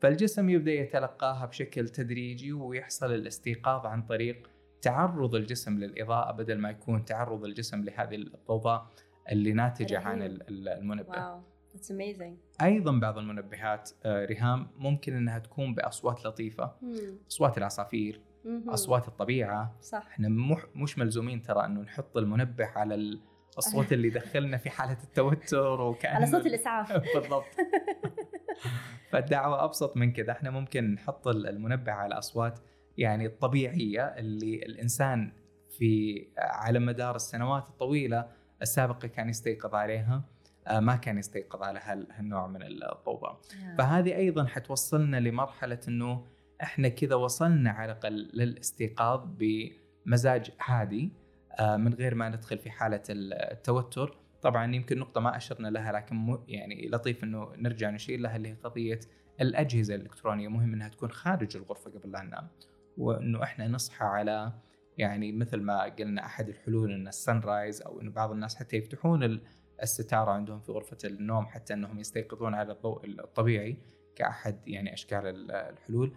فالجسم 0.00 0.50
يبدأ 0.50 0.72
يتلقاها 0.72 1.46
بشكل 1.46 1.88
تدريجي 1.88 2.52
ويحصل 2.52 3.14
الاستيقاظ 3.14 3.86
عن 3.86 4.02
طريق 4.02 4.50
تعرض 4.82 5.34
الجسم 5.34 5.78
للإضاءة 5.78 6.32
بدل 6.32 6.58
ما 6.58 6.70
يكون 6.70 7.04
تعرض 7.04 7.44
الجسم 7.44 7.84
لهذه 7.84 8.14
الضوضاء 8.14 8.90
اللي 9.30 9.52
ناتجة 9.52 9.98
عن 9.98 10.22
المنبه. 10.48 11.08
wow. 11.08 11.49
That's 11.74 11.90
amazing. 11.90 12.62
أيضا 12.62 12.98
بعض 12.98 13.18
المنبهات 13.18 13.90
آه، 14.04 14.24
ريهام 14.24 14.68
ممكن 14.76 15.16
إنها 15.16 15.38
تكون 15.38 15.74
بأصوات 15.74 16.26
لطيفة 16.26 16.72
أصوات 17.28 17.58
العصافير 17.58 18.20
أصوات 18.68 19.08
الطبيعة. 19.08 19.76
صح. 19.80 20.06
إحنا 20.06 20.28
مش 20.74 20.98
ملزومين 20.98 21.42
ترى 21.42 21.64
إنه 21.64 21.80
نحط 21.80 22.16
المنبه 22.16 22.66
على 22.66 23.18
الصوت 23.58 23.92
اللي 23.92 24.08
يدخلنا 24.08 24.56
في 24.56 24.70
حالة 24.70 24.96
التوتر 25.04 25.80
وكأن 25.80 26.16
على 26.16 26.26
صوت 26.26 26.46
الإسعاف. 26.46 26.92
بالضبط. 27.14 27.44
فالدعوة 29.10 29.64
أبسط 29.64 29.96
من 29.96 30.12
كذا 30.12 30.32
إحنا 30.32 30.50
ممكن 30.50 30.94
نحط 30.94 31.28
المنبه 31.28 31.92
على 31.92 32.18
أصوات 32.18 32.58
يعني 32.98 33.26
الطبيعية 33.26 34.04
اللي 34.04 34.56
الإنسان 34.56 35.32
في 35.68 36.26
على 36.38 36.78
مدار 36.78 37.16
السنوات 37.16 37.68
الطويلة 37.68 38.28
السابقة 38.62 39.08
كان 39.08 39.28
يستيقظ 39.28 39.74
عليها. 39.74 40.14
آه، 40.14 40.39
ما 40.78 40.96
كان 40.96 41.18
يستيقظ 41.18 41.62
على 41.62 42.06
هالنوع 42.10 42.46
من 42.46 42.62
الضوضاء. 42.62 43.40
فهذه 43.78 44.16
أيضا 44.16 44.46
حتوصلنا 44.46 45.20
لمرحلة 45.20 45.80
إنه 45.88 46.26
إحنا 46.62 46.88
كذا 46.88 47.14
وصلنا 47.14 47.70
على 47.70 47.92
الأقل 47.92 48.30
للاستيقاظ 48.34 49.28
بمزاج 49.38 50.50
هادي 50.64 51.12
آه، 51.58 51.76
من 51.76 51.94
غير 51.94 52.14
ما 52.14 52.28
ندخل 52.28 52.58
في 52.58 52.70
حالة 52.70 53.02
التوتر. 53.10 54.18
طبعا 54.42 54.74
يمكن 54.74 54.98
نقطة 54.98 55.20
ما 55.20 55.36
أشرنا 55.36 55.68
لها 55.68 55.92
لكن 55.92 56.38
يعني 56.48 56.88
لطيف 56.88 57.24
أنه 57.24 57.52
نرجع 57.56 57.90
نشير 57.90 58.20
لها 58.20 58.36
اللي 58.36 58.48
هي 58.48 58.54
قضية 58.54 59.00
الأجهزة 59.40 59.94
الإلكترونية. 59.94 60.48
مهم 60.48 60.72
أنها 60.72 60.88
تكون 60.88 61.10
خارج 61.10 61.56
الغرفة 61.56 61.90
قبل 61.90 62.12
لا 62.12 62.22
ننام. 62.22 62.48
وأنه 62.98 63.42
إحنا 63.42 63.68
نصحى 63.68 64.04
على 64.04 64.52
يعني 64.98 65.32
مثل 65.32 65.60
ما 65.60 65.82
قلنا 65.82 66.24
أحد 66.24 66.48
الحلول 66.48 66.92
أن 66.92 67.08
السن 67.08 67.40
رايز 67.40 67.82
أو 67.82 68.00
أنه 68.00 68.10
بعض 68.10 68.30
الناس 68.30 68.56
حتى 68.56 68.76
يفتحون 68.76 69.40
الستارة 69.82 70.30
عندهم 70.30 70.60
في 70.60 70.72
غرفة 70.72 70.98
النوم 71.04 71.46
حتى 71.46 71.74
أنهم 71.74 71.98
يستيقظون 71.98 72.54
على 72.54 72.72
الضوء 72.72 73.06
الطبيعي 73.06 73.76
كأحد 74.16 74.68
يعني 74.68 74.92
أشكال 74.92 75.50
الحلول 75.50 76.12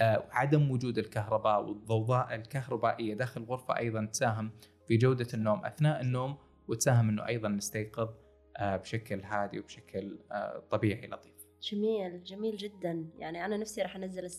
آه، 0.00 0.24
عدم 0.30 0.70
وجود 0.70 0.98
الكهرباء 0.98 1.64
والضوضاء 1.64 2.34
الكهربائية 2.34 3.14
داخل 3.14 3.40
الغرفة 3.40 3.78
أيضا 3.78 4.04
تساهم 4.04 4.50
في 4.86 4.96
جودة 4.96 5.26
النوم 5.34 5.64
أثناء 5.64 6.00
النوم 6.00 6.36
وتساهم 6.68 7.08
أنه 7.08 7.26
أيضا 7.26 7.48
نستيقظ 7.48 8.08
آه، 8.56 8.76
بشكل 8.76 9.20
هادي 9.20 9.58
وبشكل 9.60 10.18
آه، 10.32 10.62
طبيعي 10.70 11.06
لطيف. 11.06 11.37
جميل 11.62 12.24
جميل 12.24 12.56
جدا. 12.56 13.06
يعني 13.18 13.44
أنا 13.44 13.56
نفسي 13.56 13.82
راح 13.82 13.96
أنزل 13.96 14.30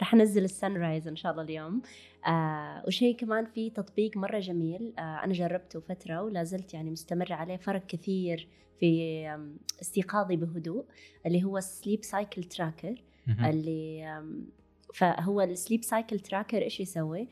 راح 0.00 0.14
أنزل 0.14 0.44
السن 0.44 0.76
رايز 0.76 1.08
إن 1.08 1.16
شاء 1.16 1.32
الله 1.32 1.42
اليوم. 1.42 1.82
آه 2.26 2.84
وشيء 2.86 3.16
كمان 3.16 3.46
في 3.46 3.70
تطبيق 3.70 4.16
مرة 4.16 4.38
جميل 4.38 4.94
آه 4.98 5.24
أنا 5.24 5.32
جربته 5.32 5.80
فترة 5.80 6.22
ولا 6.22 6.44
زلت 6.44 6.74
يعني 6.74 6.90
مستمره 6.90 7.34
عليه 7.34 7.56
فرق 7.56 7.86
كثير 7.86 8.48
في 8.80 9.22
استيقاظي 9.82 10.36
بهدوء 10.36 10.84
اللي 11.26 11.44
هو 11.44 11.60
sleep 11.60 12.04
cycle 12.04 12.44
tracker 12.44 13.02
اللي 13.28 14.22
فهو 14.94 15.40
ال 15.40 15.47
sleep 15.47 15.84
cycle 15.84 16.20
tracker 16.20 16.62
إيش 16.62 16.80
يسوي؟ 16.80 17.28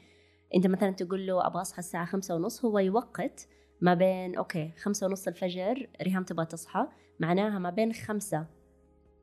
أنت 0.54 0.66
مثلا 0.66 0.90
تقول 0.90 1.26
له 1.26 1.46
أبغى 1.46 1.60
أصحى 1.60 1.78
الساعة 1.78 2.06
خمسة 2.06 2.34
ونص 2.34 2.64
هو 2.64 2.78
يوقت 2.78 3.48
ما 3.80 3.94
بين 3.94 4.36
okay 4.36 4.70
خمسة 4.78 5.06
ونص 5.06 5.28
الفجر 5.28 5.88
ريهام 6.02 6.24
تبغى 6.24 6.46
تصحى 6.46 6.86
معناها 7.20 7.58
ما 7.58 7.70
بين 7.70 7.92
خمسة 7.92 8.46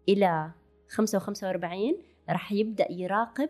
إلى 0.09 0.51
خمسة 0.89 1.17
وخمسة 1.17 1.47
وأربعين 1.47 1.97
راح 2.29 2.51
يبدأ 2.51 2.91
يراقب 2.91 3.49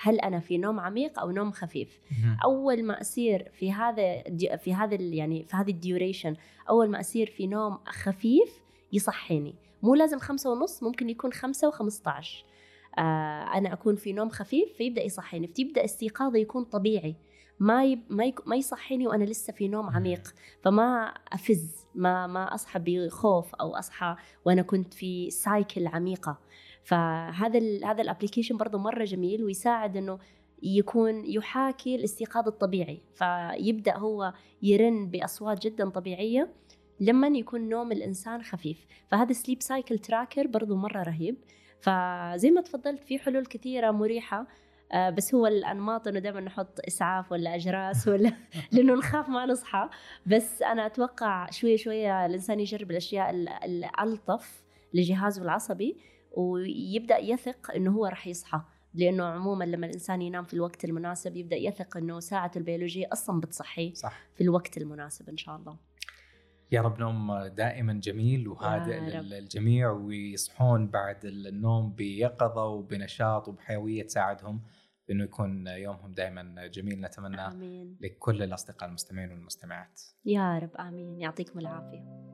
هل 0.00 0.20
أنا 0.20 0.40
في 0.40 0.58
نوم 0.58 0.80
عميق 0.80 1.20
أو 1.20 1.30
نوم 1.30 1.50
خفيف. 1.50 2.00
أول 2.44 2.82
ما 2.82 3.00
أصير 3.00 3.50
في 3.52 3.72
هذا 3.72 4.22
في 4.56 4.74
هذا 4.74 4.94
يعني 4.94 5.44
في 5.44 5.56
هذه 5.56 5.70
ال 5.70 5.77
duration 5.77 6.36
أول 6.68 6.88
ما 6.90 7.00
أصير 7.00 7.30
في 7.30 7.46
نوم 7.46 7.78
خفيف 7.86 8.62
يصحيني. 8.92 9.54
مو 9.82 9.94
لازم 9.94 10.18
خمسة 10.18 10.50
ونص 10.50 10.82
ممكن 10.82 11.10
يكون 11.10 11.32
خمسة 11.32 11.68
وخمسة 11.68 12.10
عشر 12.10 12.44
آه 12.98 13.02
أنا 13.54 13.72
أكون 13.72 13.96
في 13.96 14.12
نوم 14.12 14.28
خفيف 14.28 14.68
فيبدأ 14.76 15.02
يصحيني. 15.02 15.46
فتبدأ 15.46 15.84
استيقاظي 15.84 16.40
يكون 16.40 16.64
طبيعي. 16.64 17.16
ما 17.60 17.84
يب 17.84 18.02
ما, 18.08 18.24
يك 18.24 18.48
ما 18.48 18.56
يصحيني 18.56 19.06
وأنا 19.06 19.24
لسه 19.24 19.52
في 19.52 19.68
نوم 19.68 19.90
عميق. 19.90 20.34
فما 20.62 21.14
أفز. 21.32 21.86
ما 21.98 22.26
ما 22.26 22.54
أصحى 22.54 22.78
بخوف 22.78 23.54
أو 23.54 23.76
أصحى 23.76 24.16
وأنا 24.44 24.62
كنت 24.62 24.94
في 24.94 25.30
cycle 25.30 25.86
عميقة. 25.86 26.38
فهذا 26.82 27.60
هذا 27.84 28.02
ال 28.02 28.07
application 28.07 28.56
برضه 28.56 28.78
مرة 28.78 29.04
جميل 29.04 29.44
ويساعد 29.44 29.96
إنه 29.96 30.18
يكون 30.62 31.26
يحاكي 31.26 31.94
الاستيقاظ 31.94 32.48
الطبيعي. 32.48 33.02
فيبدأ 33.14 33.96
هو 33.96 34.32
يرن 34.62 35.10
بأصوات 35.10 35.62
جدا 35.66 35.90
طبيعية 35.90 36.54
لما 37.00 37.28
يكون 37.28 37.68
نوم 37.68 37.92
الإنسان 37.92 38.42
خفيف. 38.42 38.86
فهذا 39.08 39.32
sleep 39.32 39.62
cycle 39.62 39.98
tracker 39.98 40.46
برضو 40.46 40.76
مرة 40.76 41.02
رهيب. 41.02 41.36
فزي 41.80 42.50
ما 42.50 42.60
تفضلت 42.60 43.04
في 43.04 43.18
حلول 43.18 43.46
كثيرة 43.46 43.90
مريحة 43.90 44.46
بس 44.94 45.34
هو 45.34 45.46
الأنماط 45.46 46.08
إنه 46.08 46.18
دائما 46.18 46.40
نحط 46.40 46.80
إسعاف 46.88 47.32
ولا 47.32 47.54
أجراس 47.54 48.08
ولا 48.08 48.32
لأنه 48.72 48.94
نخاف 48.94 49.28
ما 49.28 49.46
نصحى. 49.46 49.88
بس 50.26 50.62
أنا 50.62 50.86
أتوقع 50.86 51.50
شوية 51.50 51.76
شوية 51.76 52.26
الإنسان 52.26 52.60
يجرب 52.60 52.90
الأشياء 52.90 53.30
الألطف 53.64 54.62
لجهازه 54.94 55.42
العصبي 55.42 55.96
ويبدأ 56.32 57.18
يثق 57.18 57.70
إنه 57.70 57.90
هو 57.90 58.06
راح 58.06 58.26
يصحى. 58.26 58.60
لأنه 58.94 59.24
عموما 59.24 59.64
لما 59.64 59.86
الإنسان 59.86 60.22
ينام 60.22 60.44
في 60.44 60.54
الوقت 60.54 60.84
المناسب 60.84 61.36
يبدأ 61.36 61.56
يثق 61.56 61.96
إنه 61.96 62.20
ساعته 62.20 62.58
البيولوجية 62.58 63.08
أصلا 63.12 63.40
بتصحيه 63.40 63.94
صح. 63.94 64.20
في 64.34 64.40
الوقت 64.40 64.78
المناسب 64.78 65.28
إن 65.28 65.36
شاء 65.36 65.56
الله. 65.56 65.76
يا 66.72 66.82
رب 66.82 66.98
نوم 66.98 67.46
دائما 67.46 67.92
جميل 67.92 68.48
وهادئ 68.48 69.00
للجميع 69.00 69.90
ويصحون 69.90 70.86
بعد 70.86 71.24
النوم 71.24 71.92
بيقظة 71.92 72.64
وبنشاط 72.64 73.48
وبحيوية 73.48 74.02
تساعدهم. 74.02 74.60
بانه 75.08 75.24
يكون 75.24 75.66
يومهم 75.66 76.12
دائما 76.12 76.66
جميل. 76.66 77.00
نتمنى 77.00 77.46
آمين. 77.46 77.96
لكل 78.00 78.42
الأصدقاء 78.42 78.88
المستمعين 78.88 79.30
والمستمعات. 79.30 80.02
يا 80.24 80.58
رب. 80.58 80.76
آمين. 80.76 81.20
يعطيكم 81.20 81.58
العافية. 81.58 82.28